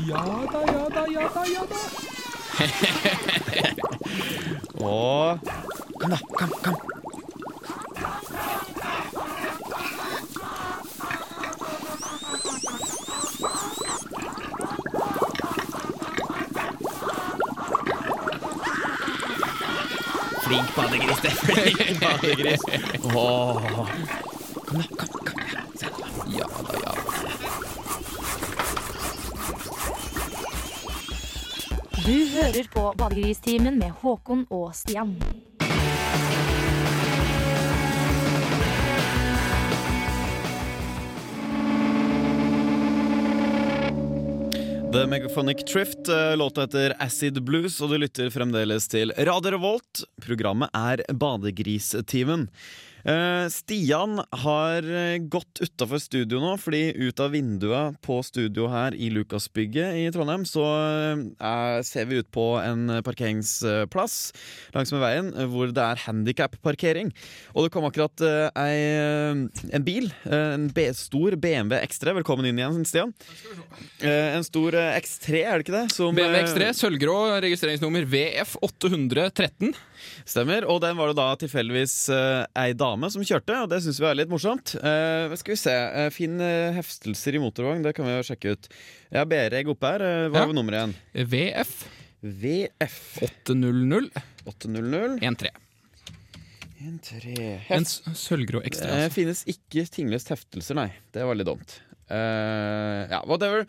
Ja 0.07 0.21
da, 0.53 0.59
ja 0.73 0.89
da, 0.93 1.01
ja 1.09 1.29
da, 1.33 1.45
ja 1.55 1.63
da. 1.71 1.79
Og 4.85 5.39
Kom, 5.99 6.09
da. 6.09 6.17
Kom, 6.37 6.49
kom. 6.63 7.00
Flink 20.51 20.75
badegris, 20.75 21.21
det. 21.21 21.29
Flink 21.29 21.99
badegris. 21.99 22.59
Oh. 23.03 23.61
Kom, 24.65 24.81
da. 24.81 24.85
Kom, 24.97 25.07
kom. 25.07 25.39
Se 25.79 25.85
på 25.85 25.99
meg. 26.01 26.11
Ja 26.39 26.47
da, 26.57 26.73
ja 26.73 26.91
da. 26.91 26.91
Du 32.05 32.17
hører 32.35 32.67
på 32.73 32.93
Badegristimen 32.97 33.79
med 33.79 33.91
Håkon 34.03 34.45
og 34.49 34.75
Stian. 34.75 35.15
The 44.91 45.07
Megaphonic 45.07 45.65
Trift, 45.65 46.07
eh, 46.07 46.37
låta 46.37 46.61
heter 46.61 46.93
Acid 46.99 47.43
Blues, 47.43 47.81
og 47.81 47.89
du 47.89 47.97
lytter 48.01 48.27
fremdeles 48.29 48.89
til 48.91 49.13
Radio 49.15 49.53
Revolt. 49.55 50.01
Programmet 50.19 50.67
er 50.75 50.99
Badegristimen. 51.07 52.49
Eh, 53.01 53.47
Stian 53.49 54.19
har 54.43 54.85
eh, 54.85 55.17
gått 55.17 55.61
utafor 55.63 56.01
studio 56.01 56.41
nå, 56.41 56.53
fordi 56.61 56.91
ut 57.01 57.21
av 57.23 57.33
vinduet 57.33 57.97
på 58.05 58.19
studio 58.25 58.67
her 58.69 58.93
i 58.93 59.09
Lukasbygget 59.13 59.97
i 59.97 60.03
Trondheim, 60.13 60.45
så 60.45 60.65
eh, 61.41 61.79
ser 61.87 62.09
vi 62.09 62.21
ut 62.21 62.29
på 62.33 62.45
en 62.61 63.01
parkeringsplass 63.05 64.17
langsmed 64.75 65.01
veien 65.01 65.31
eh, 65.33 65.49
hvor 65.49 65.73
det 65.73 65.81
er 65.85 66.03
handikap-parkering. 66.05 67.09
Og 67.55 67.65
det 67.65 67.73
kom 67.73 67.87
akkurat 67.89 68.21
ei, 68.21 68.77
en 69.73 69.85
bil, 69.85 70.11
en 70.29 70.69
B 70.73 70.85
stor 70.97 71.35
BMW 71.41 71.81
X3. 71.81 72.15
Velkommen 72.21 72.47
inn 72.49 72.59
igjen, 72.61 72.85
Stian. 72.87 73.15
En 74.05 74.45
stor 74.45 74.77
eh, 74.77 74.97
X3, 75.01 75.41
er 75.41 75.57
det 75.57 75.65
ikke 75.65 75.77
det? 75.77 75.85
Som, 75.95 76.15
BMW 76.17 76.37
eh, 76.37 76.45
X3, 76.45 76.69
sølvgrå 76.77 77.17
registreringsnummer 77.47 78.05
VF813. 78.13 79.73
Stemmer. 80.25 80.65
Og 80.69 80.81
den 80.83 80.97
var 80.97 81.11
det 81.11 81.19
da 81.19 81.27
tilfeldigvis 81.39 81.95
ei 82.11 82.71
dame 82.77 82.90
som 83.11 83.23
kjørte, 83.23 83.55
og 83.63 83.69
det 83.71 83.79
syns 83.83 83.99
vi 84.01 84.05
er 84.09 84.15
litt 84.15 84.29
morsomt. 84.29 84.75
Uh, 84.81 85.31
skal 85.39 85.53
vi 85.53 85.59
se. 85.61 85.71
Uh, 85.71 86.09
Finn 86.11 86.39
eh, 86.41 86.71
heftelser 86.75 87.35
i 87.35 87.39
motorvogn, 87.39 87.81
det 87.85 87.93
kan 87.95 88.05
vi 88.05 88.11
jo 88.17 88.23
sjekke 88.27 88.51
ut. 88.57 88.67
Jeg 89.11 89.19
har 89.21 89.25
B-reg 89.31 89.67
oppe 89.71 89.87
her. 89.93 90.01
Uh, 90.01 90.29
hva 90.33 90.41
Ja. 90.43 90.47
er 90.49 90.53
nummeret 90.53 90.77
igjen? 90.81 90.95
VF 91.31 91.73
VF 92.21 92.97
800 93.23 94.09
800 94.45 95.19
13. 95.21 95.49
13 97.01 97.61
En 97.69 97.85
s- 97.85 98.01
sølvgrå 98.17 98.61
X3. 98.65 98.85
Eh, 98.85 99.03
Altså. 99.05 99.13
finnes 99.13 99.43
ikke 99.45 99.85
tingløst 99.89 100.29
heftelser, 100.33 100.75
nei. 100.75 100.89
Det 101.13 101.23
var 101.25 101.35
litt 101.35 101.47
dumt. 101.47 101.79
Ja, 102.11 103.21
whatever. 103.25 103.65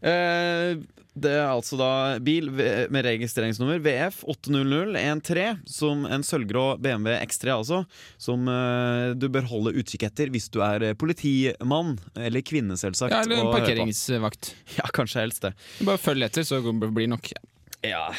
Eh, 0.00 0.78
det 1.20 1.32
er 1.36 1.48
altså 1.50 1.76
da 1.76 1.88
bil 2.22 2.46
med 2.54 3.04
registreringsnummer 3.04 3.80
VF 3.84 4.22
80013, 4.30 5.58
som 5.68 6.06
en 6.08 6.24
sølvgrå 6.24 6.78
BMW 6.80 7.16
X3, 7.26 7.50
altså. 7.58 7.80
Som 8.20 8.48
eh, 8.48 9.12
du 9.18 9.26
bør 9.32 9.48
holde 9.50 9.74
utkikk 9.80 10.06
etter 10.08 10.32
hvis 10.32 10.48
du 10.54 10.60
er 10.64 10.86
eh, 10.90 10.96
politimann, 10.98 11.96
eller 12.16 12.44
kvinne, 12.46 12.78
selvsagt. 12.80 13.12
Ja, 13.12 13.24
eller 13.26 13.42
en 13.44 13.52
parkeringsvakt. 13.52 14.54
Ja, 14.78 14.86
kanskje 14.94 15.24
helst 15.26 15.44
det. 15.44 15.54
Bare 15.84 16.00
følg 16.00 16.24
etter, 16.28 16.46
så 16.46 16.62
blir 16.62 17.04
det 17.04 17.10
nok. 17.12 17.32
Ja, 17.80 18.10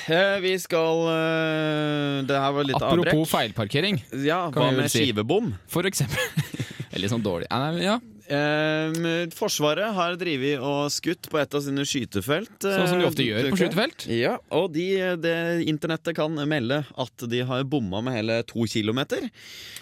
vi 0.41 0.56
skal 0.58 1.04
Det 2.26 2.34
her 2.34 2.54
var 2.56 2.65
litt 2.65 2.80
Apropos 2.80 3.06
avbrekk. 3.13 3.30
feilparkering, 3.30 4.00
Ja, 4.26 4.48
hva 4.50 4.72
med 4.74 4.89
si. 4.89 5.04
skivebom? 5.06 5.52
for 5.70 5.86
eksempel. 5.86 6.17
Eller 6.94 7.12
sånn 7.12 7.24
dårlig. 7.24 7.48
Ja. 7.82 8.00
Eh, 8.32 9.28
forsvaret 9.36 9.91
har 9.96 10.15
drevet 10.20 10.62
og 10.63 10.86
skutt 10.94 11.28
på 11.32 11.39
et 11.41 11.58
av 11.58 11.63
sine 11.65 11.84
skytefelt. 11.88 12.54
eh, 12.63 12.78
Sånn 12.78 12.88
som 12.94 13.02
de 13.02 13.08
ofte 13.10 13.26
gjør 13.26 13.50
på 13.52 13.60
skytefelt. 13.60 14.06
Ja, 14.08 14.38
og 14.56 14.72
de, 14.76 14.88
det, 15.20 15.36
internettet 15.67 16.15
kan 16.15 16.39
melde 16.48 16.82
at 16.96 17.28
de 17.28 17.44
har 17.48 17.67
bomma 17.67 18.00
med 18.06 18.15
hele 18.15 18.39
to 18.48 18.63
kilometer. 18.72 19.28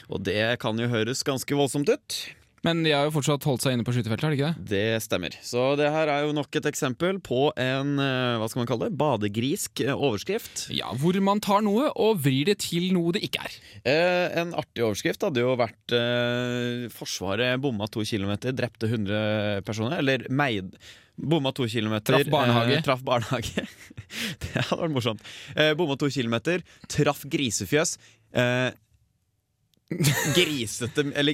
Og 0.09 0.23
det 0.25 0.41
kan 0.63 0.79
jo 0.81 0.89
høres 0.89 1.21
ganske 1.27 1.53
voldsomt 1.59 1.91
ut. 1.93 2.19
Men 2.65 2.83
de 2.83 2.91
har 2.95 3.07
jo 3.07 3.13
fortsatt 3.15 3.45
holdt 3.47 3.63
seg 3.65 3.75
inne 3.75 3.85
på 3.87 3.93
skytefeltet, 3.95 4.25
har 4.27 4.33
de 4.33 4.39
ikke 4.39 4.51
det? 4.51 4.67
Det 4.71 5.01
stemmer. 5.05 5.35
Så 5.45 5.63
det 5.79 5.89
her 5.93 6.11
er 6.11 6.27
jo 6.27 6.35
nok 6.35 6.59
et 6.59 6.69
eksempel 6.69 7.21
på 7.23 7.49
en 7.59 7.95
eh, 8.03 8.37
hva 8.41 8.49
skal 8.51 8.63
man 8.63 8.69
kalle 8.69 8.89
det, 8.89 8.97
badegrisk 8.99 9.83
eh, 9.85 9.93
overskrift. 9.95 10.65
Ja, 10.75 10.91
Hvor 10.99 11.19
man 11.23 11.41
tar 11.43 11.63
noe 11.65 11.89
og 11.95 12.19
vrir 12.25 12.49
det 12.51 12.59
til 12.65 12.89
noe 12.95 13.15
det 13.15 13.23
ikke 13.27 13.45
er. 13.47 13.59
Eh, 13.83 14.39
en 14.43 14.55
artig 14.59 14.83
overskrift 14.85 15.23
hadde 15.27 15.43
jo 15.45 15.55
vært 15.59 15.95
eh, 15.95 16.87
Forsvaret 16.93 17.59
bomma 17.63 17.87
to 17.91 18.03
kilometer, 18.07 18.55
drepte 18.55 18.89
100 18.89 19.63
personer. 19.67 20.01
Eller 20.03 20.27
meid 20.29 20.75
Bomma 21.19 21.51
to 21.51 21.67
kilometer. 21.67 22.15
Traff 22.15 22.29
barnehage. 22.31 22.77
Eh, 22.77 22.83
traff 22.83 23.01
barnehage. 23.03 23.65
det 24.43 24.53
hadde 24.55 24.81
vært 24.85 24.93
morsomt. 24.95 25.25
Eh, 25.55 25.73
bomma 25.75 25.97
to 25.99 26.07
kilometer, 26.13 26.63
traff 26.87 27.25
grisefjøs. 27.27 27.97
Eh, 28.39 28.69
grisete 29.89 31.05
Eller 31.17 31.33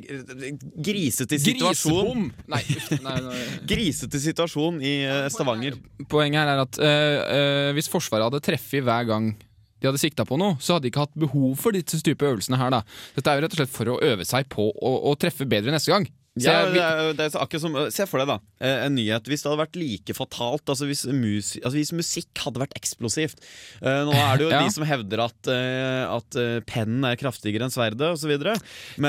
grisete 0.79 1.39
situasjon. 1.39 2.29
Nei, 2.51 2.61
nei, 3.03 3.17
nei. 3.25 3.41
Grisete 3.71 4.21
situasjon 4.23 4.79
i 4.79 4.93
eh, 5.03 5.25
Stavanger. 5.33 5.75
Poenget 6.11 6.43
her 6.43 6.53
er 6.53 6.63
at 6.63 6.79
uh, 6.79 6.87
uh, 6.87 7.73
hvis 7.75 7.91
Forsvaret 7.91 8.29
hadde 8.29 8.43
treffet 8.45 8.85
hver 8.85 9.09
gang 9.09 9.33
de 9.35 9.89
hadde 9.89 9.99
sikta 9.99 10.23
på 10.25 10.37
noe, 10.39 10.55
så 10.63 10.77
hadde 10.77 10.87
de 10.87 10.93
ikke 10.93 11.03
hatt 11.03 11.17
behov 11.19 11.57
for 11.59 11.75
disse 11.75 11.99
type 12.05 12.25
øvelsene 12.25 12.57
her. 12.57 12.71
da. 12.73 12.81
Dette 13.17 13.31
er 13.31 13.37
jo 13.37 13.45
rett 13.45 13.57
og 13.57 13.59
slett 13.59 13.73
for 13.75 13.91
å 13.91 13.97
øve 14.07 14.25
seg 14.27 14.47
på 14.49 14.69
å, 14.71 14.93
å 15.11 15.17
treffe 15.19 15.47
bedre 15.49 15.75
neste 15.75 15.91
gang. 15.91 16.07
Så 16.35 16.51
Ja, 16.51 16.65
det 16.67 16.81
er, 16.83 17.13
det 17.15 17.25
er 17.29 17.35
akkurat 17.39 17.61
som, 17.63 17.75
Se 17.95 18.03
for 18.11 18.19
deg 18.19 18.27
da 18.27 18.35
eh, 18.59 18.81
en 18.89 18.95
nyhet. 18.97 19.23
Hvis 19.31 19.39
det 19.45 19.47
hadde 19.47 19.61
vært 19.61 19.77
like 19.79 20.15
fatalt 20.17 20.67
Altså 20.73 20.83
Hvis, 20.89 21.05
mus, 21.07 21.53
altså 21.61 21.77
hvis 21.79 21.93
musikk 21.95 22.41
hadde 22.43 22.59
vært 22.59 22.75
eksplosivt 22.75 23.39
Eh, 23.79 24.01
Nå 24.03 24.11
er 24.11 24.35
det 24.41 24.43
jo 24.43 24.49
Ja. 24.55 24.59
de 24.65 24.73
som 24.75 24.83
hevder 24.87 25.23
at, 25.29 25.47
eh, 25.47 26.03
at 26.11 26.39
pennen 26.67 27.07
er 27.07 27.15
kraftigere 27.19 27.63
enn 27.69 27.71
sverdet 27.73 28.11
osv. 28.11 28.35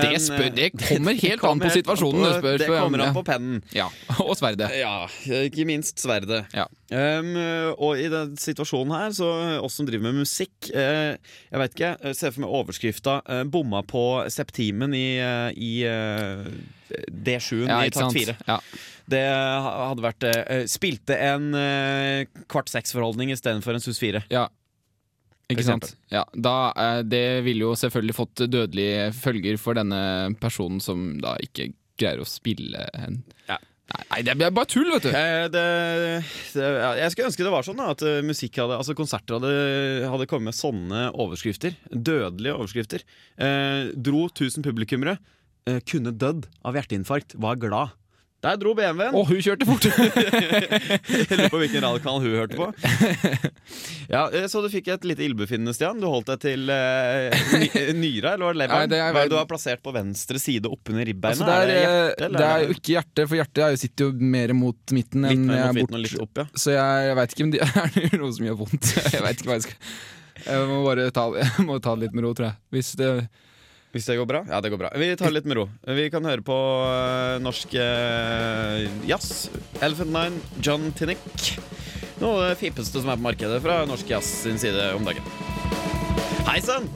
Det 0.07 0.21
spør- 0.23 0.55
det 0.55 0.71
kommer 0.79 1.19
helt 1.19 1.43
an 1.51 1.61
på 1.63 1.71
situasjonen, 1.75 2.23
Det, 2.23 2.31
det 2.31 2.39
spør- 2.45 2.59
det 2.63 2.69
kommer 2.71 3.05
an 3.09 3.15
på 3.19 3.25
pennen. 3.27 3.59
ja, 3.75 3.89
Og 4.23 4.37
sverdet. 4.39 4.71
Ja, 4.79 4.95
ikke 5.47 5.67
minst 5.67 5.99
sverdet. 6.03 6.45
Ja. 6.55 6.69
Um, 6.87 7.33
og 7.83 7.99
i 7.99 8.07
den 8.13 8.37
situasjonen 8.39 8.95
her, 8.95 9.15
så 9.17 9.27
oss 9.59 9.75
som 9.81 9.89
driver 9.89 10.07
med 10.07 10.21
musikk 10.23 10.69
uh, 10.71 11.17
Jeg 11.19 11.59
vet 11.59 11.73
ikke, 11.75 11.89
jeg 11.99 12.19
ser 12.19 12.31
for 12.31 12.45
meg 12.45 12.53
overskrifta 12.61 13.17
uh, 13.27 13.43
'Bomma 13.43 13.81
på 13.83 14.05
septimen 14.31 14.95
i, 14.95 15.19
uh, 15.19 15.51
i 15.51 15.73
eh, 15.83 16.47
D7-en 17.11 17.73
Ja, 17.73 17.81
i 17.85 17.91
takt 17.91 18.13
sant? 18.13 18.15
4'. 18.15 18.37
Ja. 18.47 18.61
Det 19.07 19.23
hadde 19.23 20.05
vært 20.05 20.27
eh, 20.27 20.65
Spilte 20.71 21.17
en 21.23 21.51
eh, 21.59 22.27
kvart 22.51 22.71
seks-forholdning 22.73 23.33
istedenfor 23.35 23.77
en 23.77 23.85
sus 23.85 24.01
4. 24.03 24.25
Ja. 24.33 24.49
Ikke 25.53 25.63
sant? 25.63 25.93
Ja, 26.11 26.25
da, 26.35 26.73
eh, 26.75 27.01
det 27.07 27.27
ville 27.47 27.69
jo 27.69 27.77
selvfølgelig 27.79 28.17
fått 28.19 28.47
dødelige 28.51 29.13
følger 29.15 29.61
for 29.63 29.79
denne 29.79 30.35
personen 30.43 30.83
som 30.83 31.13
da 31.23 31.37
ikke 31.43 31.71
greier 31.97 32.23
å 32.23 32.29
spille 32.29 32.89
en 32.99 33.23
Ja. 33.47 33.61
Nei, 33.87 34.23
det 34.27 34.35
er 34.35 34.51
bare 34.55 34.67
tull, 34.67 34.89
vet 34.91 35.05
du! 35.07 35.13
Eh, 35.15 35.45
det, 35.53 35.63
det, 36.57 36.71
jeg 36.99 37.13
skulle 37.13 37.29
ønske 37.31 37.45
det 37.47 37.53
var 37.55 37.67
sånn 37.67 37.79
da, 37.79 37.93
at 37.95 38.03
eh, 38.03 38.19
musikk 38.27 38.59
hadde, 38.59 38.81
altså 38.81 38.97
konserter 38.99 39.39
hadde, 39.39 39.53
hadde 40.11 40.27
kommet 40.31 40.51
med 40.51 40.59
sånne 40.59 41.05
overskrifter. 41.15 41.77
Dødelige 41.93 42.57
overskrifter. 42.57 43.05
Eh, 43.39 43.93
dro 43.95 44.25
1000 44.27 44.67
publikummere. 44.67 45.19
Eh, 45.71 45.79
kunne 45.87 46.15
dødd 46.15 46.49
av 46.67 46.79
hjerteinfarkt. 46.79 47.39
Var 47.43 47.63
glad. 47.63 47.95
Der 48.45 48.59
dro 48.61 48.75
BMW-en. 48.77 49.15
Og 49.17 49.31
hun 49.31 49.39
kjørte 49.43 49.65
fort! 49.67 49.87
Jeg 49.91 51.39
lurer 51.39 51.49
på 51.51 51.61
hvilken 51.63 51.83
radiokanal 51.83 52.21
hun 52.23 52.35
hørte 52.37 52.59
på. 52.59 52.67
Ja, 54.13 54.27
eh, 54.31 54.45
Så 54.51 54.61
du 54.63 54.69
fikk 54.71 54.87
et 54.93 55.07
lite 55.09 55.25
ildbefinnende, 55.27 55.73
Stian. 55.75 55.99
Du 55.99 56.07
holdt 56.13 56.29
deg 56.31 56.43
til 56.45 56.69
eh, 56.71 57.33
nyra, 57.97 58.35
eller 58.37 58.45
var 58.47 58.55
det 58.55 58.61
leveren? 58.61 58.85
Nei, 58.85 58.91
det 58.93 59.01
er- 59.01 59.15
Hva 59.17 59.23
er 59.25 59.27
det 59.27 59.33
du 59.35 59.39
har 59.41 59.49
plassert 59.51 59.83
på 59.83 59.95
venstre 59.97 60.39
side 60.43 60.71
oppunder 60.71 61.09
ribbeinet? 61.09 61.41
Altså, 61.41 61.49
det, 61.49 61.57
er, 61.57 61.67
det 61.67 61.81
hjerte, 61.81 62.27
eller 62.29 62.39
det 62.45 62.51
er 62.51 62.63
jo 62.69 62.77
ikke 62.77 62.93
hjertet, 62.95 63.25
for 63.33 63.41
hjertet 63.41 63.65
er 63.67 63.73
jo- 63.75 63.81
sitter 63.83 64.05
jo 64.13 64.31
mer 64.37 64.53
mot 64.61 64.95
midten 64.95 65.27
litt 65.27 65.35
enn 65.41 65.49
jeg 65.51 65.65
er 65.65 65.73
og 65.73 65.81
litt 65.81 66.15
bort. 66.15 66.29
opp, 66.29 66.43
ja. 66.45 66.47
Så 66.67 66.77
jeg, 66.77 67.09
jeg 67.11 67.19
veit 67.23 67.35
ikke 67.35 67.47
om 67.49 67.51
det 67.57 67.65
er 67.67 68.21
noe 68.23 68.37
som 68.39 68.47
gjør 68.51 68.61
vondt. 68.63 68.93
Jeg 69.17 69.25
vet 69.27 69.41
ikke 69.41 69.51
hva 69.51 69.59
jeg 69.59 69.67
skal 69.67 70.47
Jeg 70.47 70.69
må 70.71 70.79
bare 70.87 71.09
ta, 71.17 71.27
jeg 71.41 71.67
må 71.67 71.81
ta 71.83 71.97
det 71.97 72.07
litt 72.07 72.15
med 72.21 72.29
ro, 72.29 72.35
tror 72.37 72.51
jeg. 72.53 72.59
Hvis 72.77 72.93
det 73.01 73.11
Hvis 73.97 74.05
det 74.11 74.19
går 74.19 74.27
bra? 74.29 74.43
Ja, 74.45 74.61
det 74.61 74.69
går 74.69 74.81
bra. 74.83 74.91
Vi 75.01 75.09
tar 75.17 75.31
det 75.31 75.39
litt 75.39 75.47
med 75.49 75.57
ro. 75.57 75.63
Vi 75.97 76.11
kan 76.13 76.27
høre 76.29 76.45
på 76.45 76.57
uh, 76.85 77.39
norsk 77.41 77.73
uh, 77.81 78.85
jazz. 79.09 79.47
Elephant 79.81 80.13
Nine, 80.13 80.43
John 80.61 80.91
Tinnick. 80.99 81.25
Noe 82.21 82.35
av 82.35 82.43
det 82.51 82.59
fippeste 82.61 83.01
som 83.01 83.09
er 83.09 83.17
på 83.17 83.25
markedet 83.25 83.63
fra 83.65 83.79
norsk 83.89 84.13
jazz 84.13 84.29
sin 84.45 84.61
side 84.61 84.91
om 84.99 85.09
dagen. 85.09 85.25
Hei 86.45 86.61
sann! 86.65 86.91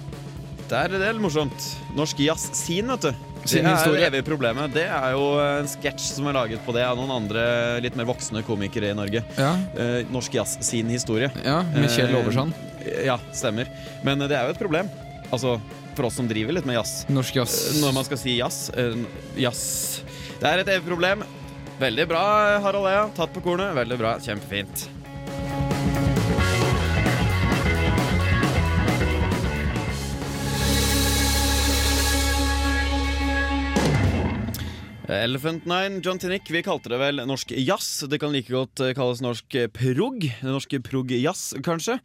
Det 0.69 0.77
er 0.77 0.93
det 0.93 1.01
del 1.03 1.25
morsomt. 1.25 1.65
Norsk 1.97 2.21
jazz 2.23 2.51
sin, 2.61 2.93
vet 2.93 3.09
du. 3.09 3.27
Det 3.49 3.65
er 3.65 4.05
evig 4.11 4.21
problemet. 4.29 4.75
Det 4.77 4.85
er 4.85 5.15
jo 5.17 5.25
en 5.41 5.69
sketsj 5.73 6.13
som 6.19 6.29
er 6.29 6.37
laget 6.37 6.61
på 6.67 6.75
det 6.77 6.85
av 6.85 6.99
noen 7.01 7.17
andre 7.17 7.43
litt 7.81 7.97
mer 7.97 8.07
voksne 8.13 8.45
komikere 8.47 8.93
i 8.93 8.97
Norge. 8.97 9.25
Ja, 9.41 9.55
Eh, 9.81 10.05
norsk 10.13 10.37
jazz 10.37 10.59
sin 10.67 10.93
historie. 10.93 11.33
ja 11.45 11.63
med 11.73 11.89
Kjell 11.91 12.13
Oversand. 12.21 12.53
Ja, 13.05 13.17
stemmer. 13.33 13.69
Men 14.05 14.21
det 14.29 14.37
er 14.37 14.45
jo 14.45 14.53
et 14.55 14.61
problem. 14.61 14.93
Altså, 15.31 15.57
for 15.97 16.09
oss 16.09 16.17
som 16.19 16.29
driver 16.31 16.57
litt 16.57 16.67
med 16.67 16.79
jazz. 16.79 17.05
Norsk 17.11 17.37
jazz. 17.41 17.57
Eh, 17.71 17.81
Når 17.85 17.95
man 17.95 18.07
skal 18.09 18.19
si 18.19 18.37
jazz 18.39 18.71
eh, 18.75 18.97
Jazz 19.39 20.03
Det 20.41 20.49
er 20.51 20.63
et 20.63 20.73
evig 20.77 20.87
problem. 20.89 21.23
Veldig 21.81 22.07
bra, 22.11 22.23
Harald 22.65 22.89
Ea. 22.91 23.05
Tatt 23.17 23.33
på 23.35 23.43
kornet. 23.45 23.73
Veldig 23.79 23.99
bra. 24.01 24.17
Kjempefint. 24.21 24.89
Elephant 35.11 35.65
Nine, 35.67 36.01
John 36.05 36.19
Tinnick. 36.23 36.47
Vi 36.51 36.63
kalte 36.63 36.93
det 36.93 36.99
vel 37.01 37.23
norsk 37.27 37.51
jazz. 37.59 38.05
Det 38.07 38.21
kan 38.23 38.31
like 38.31 38.53
godt 38.53 38.83
eh, 38.85 38.93
kalles 38.95 39.23
norsk 39.25 39.57
prog. 39.75 40.27
Norsk 40.47 40.77
prog-jazz, 40.87 41.57
kanskje. 41.67 41.97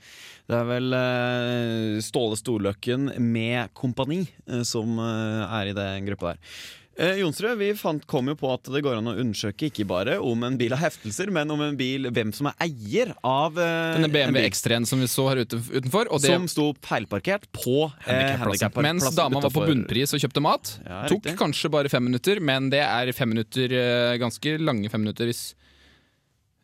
Det 0.50 0.58
er 0.58 0.65
vel 0.70 0.96
eh, 0.98 2.00
Ståle 2.06 2.39
Storløkken 2.39 3.12
med 3.22 3.70
kompani 3.78 4.24
eh, 4.24 4.63
som 4.65 4.98
eh, 4.98 5.44
er 5.60 5.70
i 5.70 5.78
den 5.78 6.10
gruppa 6.10 6.34
der. 6.34 6.58
Eh, 6.95 7.17
Jonsrud, 7.19 7.58
vi 7.60 7.73
fant, 7.75 8.05
kom 8.08 8.29
jo 8.31 8.38
på 8.39 8.47
at 8.53 8.69
det 8.71 8.79
går 8.86 9.01
an 9.01 9.10
å 9.12 9.15
undersøke 9.19 9.67
ikke 9.67 9.84
bare 9.89 10.15
om 10.23 10.45
en 10.47 10.55
bil 10.60 10.71
har 10.71 10.79
heftelser, 10.86 11.27
men 11.34 11.51
om 11.51 11.60
en 11.65 11.75
bil, 11.75 12.08
hvem 12.15 12.31
som 12.36 12.47
er 12.47 12.55
eier 12.63 13.12
av 13.19 13.60
eh, 13.60 13.97
Denne 13.97 14.08
BMW. 14.13 14.45
X3-en 14.47 14.88
som 14.88 15.03
vi 15.03 15.10
så 15.12 15.25
her 15.27 15.43
ute, 15.43 15.60
utenfor. 15.60 16.08
Og 16.08 16.23
det, 16.23 16.31
Som 16.31 16.47
sto 16.51 16.69
feilparkert 16.86 17.49
på 17.55 17.89
eh, 18.08 18.38
handikapplassen 18.39 18.88
Mens 18.88 19.10
dama 19.17 19.43
var 19.43 19.51
på 19.51 19.65
bunnpris 19.67 20.15
og 20.15 20.23
kjøpte 20.23 20.45
mat. 20.45 20.77
Ja, 20.88 21.03
Tok 21.12 21.27
kanskje 21.36 21.73
bare 21.73 21.91
fem 21.91 22.08
minutter, 22.08 22.39
men 22.39 22.71
det 22.71 22.84
er 22.86 23.12
fem 23.17 23.34
minutter 23.36 23.75
eh, 23.75 24.15
ganske 24.21 24.55
lange 24.63 24.91
fem 24.93 25.03
minutter 25.03 25.27
hvis, 25.27 25.49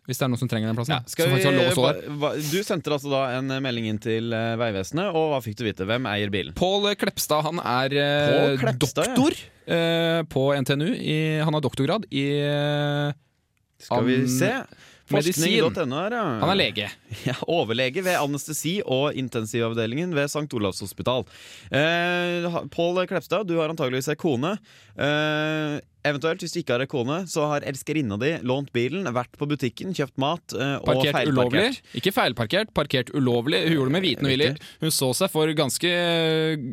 hvis 0.09 0.17
det 0.17 0.25
er 0.25 0.31
noen 0.33 0.41
som 0.41 0.49
trenger 0.49 0.71
den 0.71 0.77
plassen. 0.79 0.97
Ja, 0.97 1.25
vi, 1.29 2.43
du 2.49 2.63
sendte 2.65 2.93
altså 2.95 3.11
da 3.11 3.21
en 3.37 3.53
melding 3.61 3.85
inn 3.91 3.99
til 4.01 4.33
eh, 4.33 4.55
Vegvesenet, 4.57 5.13
og 5.13 5.33
hva 5.33 5.41
fikk 5.45 5.59
du 5.59 5.65
vite? 5.67 5.85
Hvem 5.87 6.07
eier 6.09 6.33
bilen? 6.33 6.55
Pål 6.57 6.89
Klepstad 6.99 7.45
han 7.45 7.61
er 7.61 7.97
eh, 8.01 8.55
Klepstad, 8.61 9.11
ja. 9.11 9.13
doktor 9.13 9.37
eh, 9.77 10.21
på 10.31 10.47
NTNU. 10.65 10.89
I, 10.97 11.19
han 11.45 11.53
har 11.53 11.63
doktorgrad 11.63 12.09
i 12.09 12.25
Skal 13.85 14.09
vi 14.09 14.23
se. 14.31 14.55
Forskning.no 15.11 15.97
her, 15.97 16.15
ja. 16.15 16.23
Han 16.41 16.53
er 16.53 16.59
lege. 16.59 16.89
Ja, 17.27 17.35
overlege 17.51 18.03
ved 18.05 18.17
anestesi- 18.17 18.79
og 18.85 19.17
intensivavdelingen 19.19 20.15
ved 20.15 20.29
St. 20.31 20.47
Olavs 20.57 20.81
hospital. 20.81 21.25
Eh, 21.69 22.47
Pål 22.73 23.03
Klepstad, 23.09 23.47
du 23.49 23.57
har 23.59 23.71
antageligvis 23.71 24.09
ei 24.13 24.17
kone. 24.19 24.55
Eh, 24.95 25.77
eventuelt, 26.07 26.43
hvis 26.43 26.53
du 26.55 26.59
ikke 26.61 26.75
har 26.75 26.83
ei 26.85 26.89
kone, 26.89 27.17
så 27.29 27.45
har 27.51 27.65
elskerinna 27.67 28.17
di 28.21 28.31
lånt 28.47 28.71
bilen, 28.75 29.07
vært 29.13 29.35
på 29.39 29.47
butikken, 29.49 29.93
kjøpt 29.97 30.17
mat 30.21 30.55
eh, 30.55 30.75
og 30.79 30.87
Parkert 30.87 31.29
ulovlig. 31.29 31.67
Ikke 31.97 32.13
feilparkert, 32.15 32.73
parkert 32.77 33.11
ulovlig. 33.15 33.63
Hun 33.67 33.75
gjorde 33.77 33.91
det 33.91 33.95
med 33.97 34.05
viten 34.05 34.27
og 34.27 34.33
vilje. 34.33 34.51
Hun 34.83 34.95
så 34.95 35.11
seg 35.17 35.31
for 35.33 35.53
ganske 35.57 35.91
eh, 35.91 36.65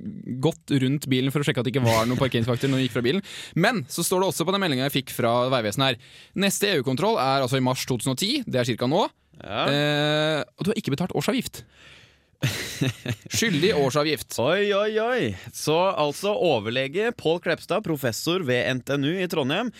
godt 0.44 0.74
rundt 0.84 1.08
bilen 1.10 1.34
for 1.34 1.44
å 1.44 1.48
sjekke 1.48 1.64
at 1.64 1.68
det 1.68 1.74
ikke 1.74 1.86
var 1.86 2.08
noen 2.08 2.20
parkeringsfaktor 2.20 2.72
når 2.72 2.82
hun 2.82 2.86
gikk 2.86 2.96
fra 2.96 3.04
bilen. 3.04 3.24
Men 3.58 3.84
så 3.92 4.06
står 4.06 4.24
det 4.24 4.32
også 4.32 4.48
på 4.48 4.56
den 4.56 4.64
meldinga 4.64 4.88
jeg 4.88 4.98
fikk 5.00 5.14
fra 5.16 5.34
Vegvesenet 5.52 5.92
her. 5.92 6.16
Neste 6.46 6.72
EU-kontroll 6.76 7.20
er 7.22 7.44
altså 7.44 7.60
i 7.60 7.64
mars 7.64 7.84
2010. 7.88 8.44
Det 8.48 8.62
er 8.62 8.72
ca. 8.78 8.90
nå. 8.90 9.06
Ja. 9.38 9.62
Eh, 9.70 10.40
og 10.58 10.66
du 10.66 10.72
har 10.72 10.80
ikke 10.80 10.94
betalt 10.96 11.14
årsavgift. 11.18 11.62
Skyldig 13.34 13.72
årsavgift. 13.76 14.36
Oi, 14.38 14.68
oi, 14.74 14.92
oi. 15.02 15.22
Så 15.54 15.74
altså 15.74 16.30
overlege 16.34 17.10
Pål 17.18 17.40
Klepstad, 17.44 17.82
professor 17.86 18.44
ved 18.46 18.68
NTNU 18.78 19.10
i 19.22 19.26
Trondheim. 19.30 19.72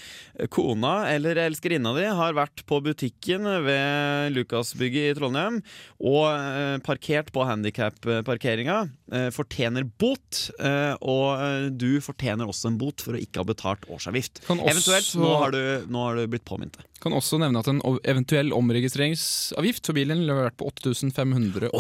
Kona 0.55 1.09
eller 1.13 1.39
elskerinna 1.47 1.93
di 1.97 2.07
har 2.19 2.37
vært 2.37 2.65
på 2.69 2.81
butikken 2.85 3.47
ved 3.67 4.35
Lukasbygget 4.37 5.13
i 5.13 5.17
Trondheim 5.19 5.61
og 5.99 6.27
eh, 6.33 6.77
parkert 6.87 7.31
på 7.35 7.47
handikap-parkeringa. 7.49 8.81
Eh, 9.15 9.29
fortjener 9.35 9.87
bot, 9.99 10.45
eh, 10.59 10.95
og 11.01 11.71
du 11.79 11.99
fortjener 12.05 12.49
også 12.51 12.73
en 12.73 12.79
bot 12.81 13.03
for 13.05 13.17
å 13.17 13.23
ikke 13.23 13.43
ha 13.43 13.49
betalt 13.49 13.87
årsavgift. 13.91 14.43
Kan 14.47 14.59
også- 14.63 14.75
Eventuelt, 14.75 15.15
nå 15.23 15.33
har, 15.43 15.55
du, 15.55 15.87
nå 15.91 16.05
har 16.09 16.19
du 16.21 16.27
blitt 16.35 16.47
påminnet. 16.49 16.83
Kan 16.99 17.15
også 17.15 17.39
nevne 17.39 17.61
at 17.63 17.69
en 17.71 17.79
eventuell 18.03 18.51
omregistreringsavgift 18.57 19.87
for 19.87 19.95
bilen 19.95 20.19
ville 20.25 20.35
vært 20.35 20.57
på 20.59 20.67
8574 20.67 21.71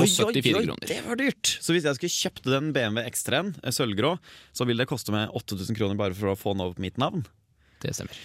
kroner. 0.69 0.91
det 0.91 1.01
var 1.07 1.19
dyrt! 1.21 1.55
Så 1.65 1.75
hvis 1.75 1.89
jeg 1.89 1.99
skulle 1.99 2.15
kjøpt 2.15 2.51
den 2.53 2.71
BMW 2.77 3.09
X3-en, 3.09 3.55
eh, 3.63 3.75
sølvgrå, 3.75 4.15
så 4.57 4.69
vil 4.69 4.81
det 4.81 4.89
koste 4.91 5.15
meg 5.15 5.35
8000 5.39 5.79
kroner 5.79 5.99
bare 5.99 6.17
for 6.17 6.33
å 6.33 6.39
få 6.39 6.55
den 6.55 6.67
over 6.67 6.79
på 6.79 6.85
mitt 6.87 7.01
navn. 7.01 7.25
Det 7.83 7.97
stemmer. 7.97 8.21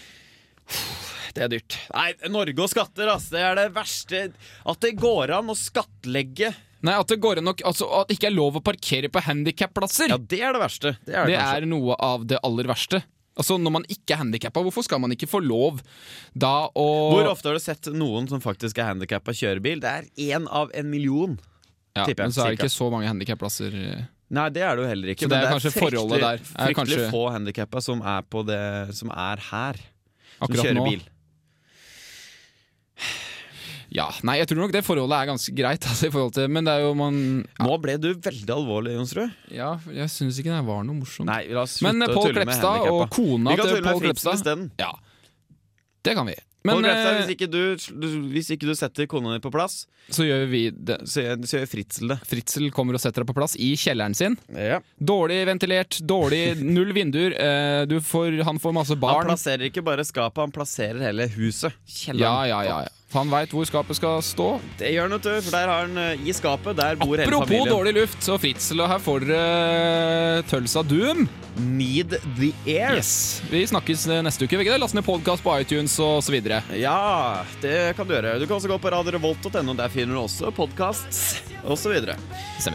Det 1.34 1.42
er 1.42 1.50
dyrt. 1.50 1.80
Nei, 1.94 2.12
Norge 2.30 2.62
og 2.62 2.70
skatter, 2.70 3.10
ass. 3.10 3.32
Det 3.34 3.42
er 3.42 3.58
det 3.58 3.72
verste. 3.74 4.28
At 4.70 4.84
det 4.86 4.94
går 5.00 5.34
an 5.40 5.50
å 5.50 5.58
skattlegge 5.58 6.54
Nei, 6.84 6.98
at 7.00 7.08
det 7.08 7.16
går 7.24 7.40
nok, 7.40 7.62
altså 7.64 7.88
At 8.02 8.10
ikke 8.12 8.28
er 8.28 8.36
lov 8.36 8.58
å 8.60 8.62
parkere 8.64 9.08
på 9.08 9.22
handikapplasser. 9.24 10.12
Ja, 10.12 10.18
det 10.20 10.42
er 10.44 10.52
det 10.52 10.60
verste. 10.60 10.92
Det 11.08 11.16
er 11.16 11.30
det, 11.30 11.38
Det 11.38 11.44
er 11.64 11.68
noe 11.72 11.96
av 11.96 12.26
det 12.28 12.42
aller 12.44 12.68
verste. 12.68 13.00
Altså 13.40 13.56
Når 13.58 13.74
man 13.80 13.88
ikke 13.90 14.14
er 14.14 14.22
handikappa, 14.22 14.62
hvorfor 14.66 14.86
skal 14.86 15.00
man 15.02 15.16
ikke 15.16 15.30
få 15.32 15.40
lov 15.42 15.80
da 16.38 16.68
å 16.70 16.88
Hvor 17.16 17.32
ofte 17.32 17.50
har 17.50 17.58
du 17.58 17.64
sett 17.64 17.90
noen 17.96 18.28
som 18.30 18.44
faktisk 18.44 18.78
er 18.78 18.92
handikappa 18.92 19.34
kjøre 19.34 19.64
bil? 19.64 19.82
Det 19.82 19.90
er 19.90 20.12
én 20.36 20.46
av 20.52 20.74
en 20.76 20.92
million. 20.92 21.40
Ja, 21.94 22.06
jeg, 22.10 22.18
Men 22.18 22.34
så 22.34 22.42
er 22.46 22.54
det 22.54 22.60
ikke 22.60 22.74
så 22.74 22.90
mange 22.90 23.10
handikapplasser. 23.10 23.76
Nei, 24.34 24.46
det 24.50 24.64
er 24.66 24.78
det 24.78 24.84
jo 24.86 24.90
heller 24.90 25.14
ikke. 25.14 25.28
Så 25.28 25.30
det 25.30 25.38
men 25.38 25.46
er 25.46 25.54
kanskje 25.54 25.72
forholdet 25.76 26.22
der. 26.24 26.40
Er 26.40 26.46
fryktelig 26.48 26.76
kanskje- 26.80 27.10
få 27.14 27.24
handikappa 27.36 27.82
som 27.86 28.02
er 28.02 28.22
på 28.26 28.46
det 28.48 28.96
Som 28.98 29.12
er 29.14 29.44
her. 29.52 29.78
Som 29.78 30.48
Akkurat 30.48 30.66
kjører 30.66 30.80
nå. 30.80 30.86
bil. 30.90 31.04
Ja, 33.94 34.08
nei, 34.26 34.40
jeg 34.40 34.48
tror 34.50 34.64
nok 34.64 34.72
det 34.74 34.82
forholdet 34.82 35.20
er 35.20 35.30
ganske 35.30 35.54
greit. 35.54 35.86
Altså, 35.94 36.10
til, 36.34 36.48
men 36.50 36.66
det 36.66 36.74
er 36.74 36.86
jo 36.88 36.96
man 36.98 37.18
Nå 37.62 37.76
ble 37.84 38.00
du 38.02 38.10
veldig 38.16 38.56
alvorlig, 38.56 38.96
Jonsrud. 38.98 39.36
Ja, 39.54 39.76
jeg 39.94 40.10
syns 40.10 40.40
ikke 40.42 40.50
det 40.56 40.64
var 40.66 40.82
noe 40.88 40.98
morsomt. 40.98 41.30
Nei, 41.30 41.44
men 41.86 42.02
eh, 42.02 42.16
Pål 42.16 42.34
Klepstad 42.34 42.88
og 42.90 43.06
kona 43.14 43.54
til 43.60 43.86
Pål 43.86 44.02
Klepstad. 44.08 44.66
Ja, 44.82 44.90
det 46.04 46.18
kan 46.18 46.26
vi. 46.26 46.40
Pål 46.64 46.80
Men 46.82 46.86
eh, 46.88 47.18
hvis 47.20 47.34
ikke, 47.36 47.48
du, 47.52 47.60
hvis 48.32 48.50
ikke 48.56 48.70
du 48.70 48.74
setter 48.80 49.06
kona 49.12 49.34
di 49.36 49.42
på 49.44 49.52
plass, 49.52 49.82
så 50.16 50.24
gjør 50.24 50.46
vi 50.48 50.62
det. 50.72 51.02
så 51.12 51.20
gjør, 51.26 51.42
så 51.44 51.58
gjør 51.60 51.70
Fritzel 51.74 52.14
det. 52.14 52.18
Fritzel 52.28 52.70
kommer 52.72 52.96
og 52.96 53.04
setter 53.04 53.24
deg 53.24 53.28
på 53.34 53.36
plass 53.36 53.58
i 53.60 53.74
kjelleren 53.80 54.16
sin. 54.16 54.38
Ja. 54.56 54.80
Dårlig 54.96 55.42
ventilert, 55.52 56.00
dårlig 56.08 56.56
null 56.78 56.96
vinduer. 56.96 57.36
Eh, 57.36 57.84
du 57.92 57.98
får, 58.00 58.40
han 58.48 58.60
får 58.64 58.76
masse 58.80 58.96
barn. 58.96 59.26
Han 59.26 59.34
plasserer 59.34 59.68
ikke 59.68 59.84
bare 59.84 60.08
skapet, 60.08 60.40
han 60.40 60.56
plasserer 60.56 61.04
hele 61.10 61.28
huset. 61.36 61.76
Ja, 61.76 61.98
Kjelleren. 62.00 62.48
ja, 62.48 62.64
ja, 62.64 62.82
ja. 62.88 62.92
For 62.94 63.03
han 63.14 63.32
veit 63.32 63.54
hvor 63.54 63.68
skapet 63.68 63.98
skal 64.00 64.22
stå. 64.26 64.48
Det 64.80 64.92
gjør 64.94 65.08
han, 65.08 65.16
vet 65.18 65.46
for 65.46 65.56
der 65.56 65.70
har 65.70 65.86
han 65.86 66.02
eh, 66.02 66.26
i 66.26 66.36
skapet, 66.36 66.78
der 66.80 66.98
bor 67.00 67.14
hele 67.16 67.30
familien. 67.30 67.44
Apropos 67.44 67.72
dårlig 67.72 67.94
luft, 68.00 68.20
så 68.26 68.38
Fritzel, 68.42 68.84
og 68.84 68.92
her 68.92 69.02
får 69.04 69.26
dere 69.30 70.44
Tølsa 70.50 70.84
Doom. 70.88 71.28
Need 71.78 72.16
the 72.40 72.50
air. 72.66 72.98
Yes. 72.98 73.42
Vi 73.52 73.62
snakkes 73.70 74.08
eh, 74.10 74.24
neste 74.26 74.48
uke. 74.48 74.58
Ikke 74.58 74.74
det? 74.74 74.82
Last 74.82 74.98
ned 74.98 75.06
podkast 75.06 75.46
på 75.46 75.54
iTunes 75.62 75.96
og 76.02 76.24
så 76.26 76.34
videre. 76.34 76.64
Ja, 76.78 77.44
det 77.62 77.94
kan 77.98 78.10
du 78.10 78.16
gjøre. 78.18 78.40
Du 78.42 78.48
kan 78.48 78.58
også 78.58 78.72
gå 78.72 78.80
på 78.82 78.94
radiorevolt.no. 78.94 79.78
Der 79.78 79.94
finner 79.94 80.18
du 80.18 80.24
også 80.26 80.54
podkast 80.56 81.44
osv. 81.64 82.00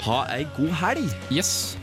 Ha 0.06 0.20
ei 0.36 0.44
god 0.58 0.78
helg. 0.84 1.10
Yes. 1.34 1.74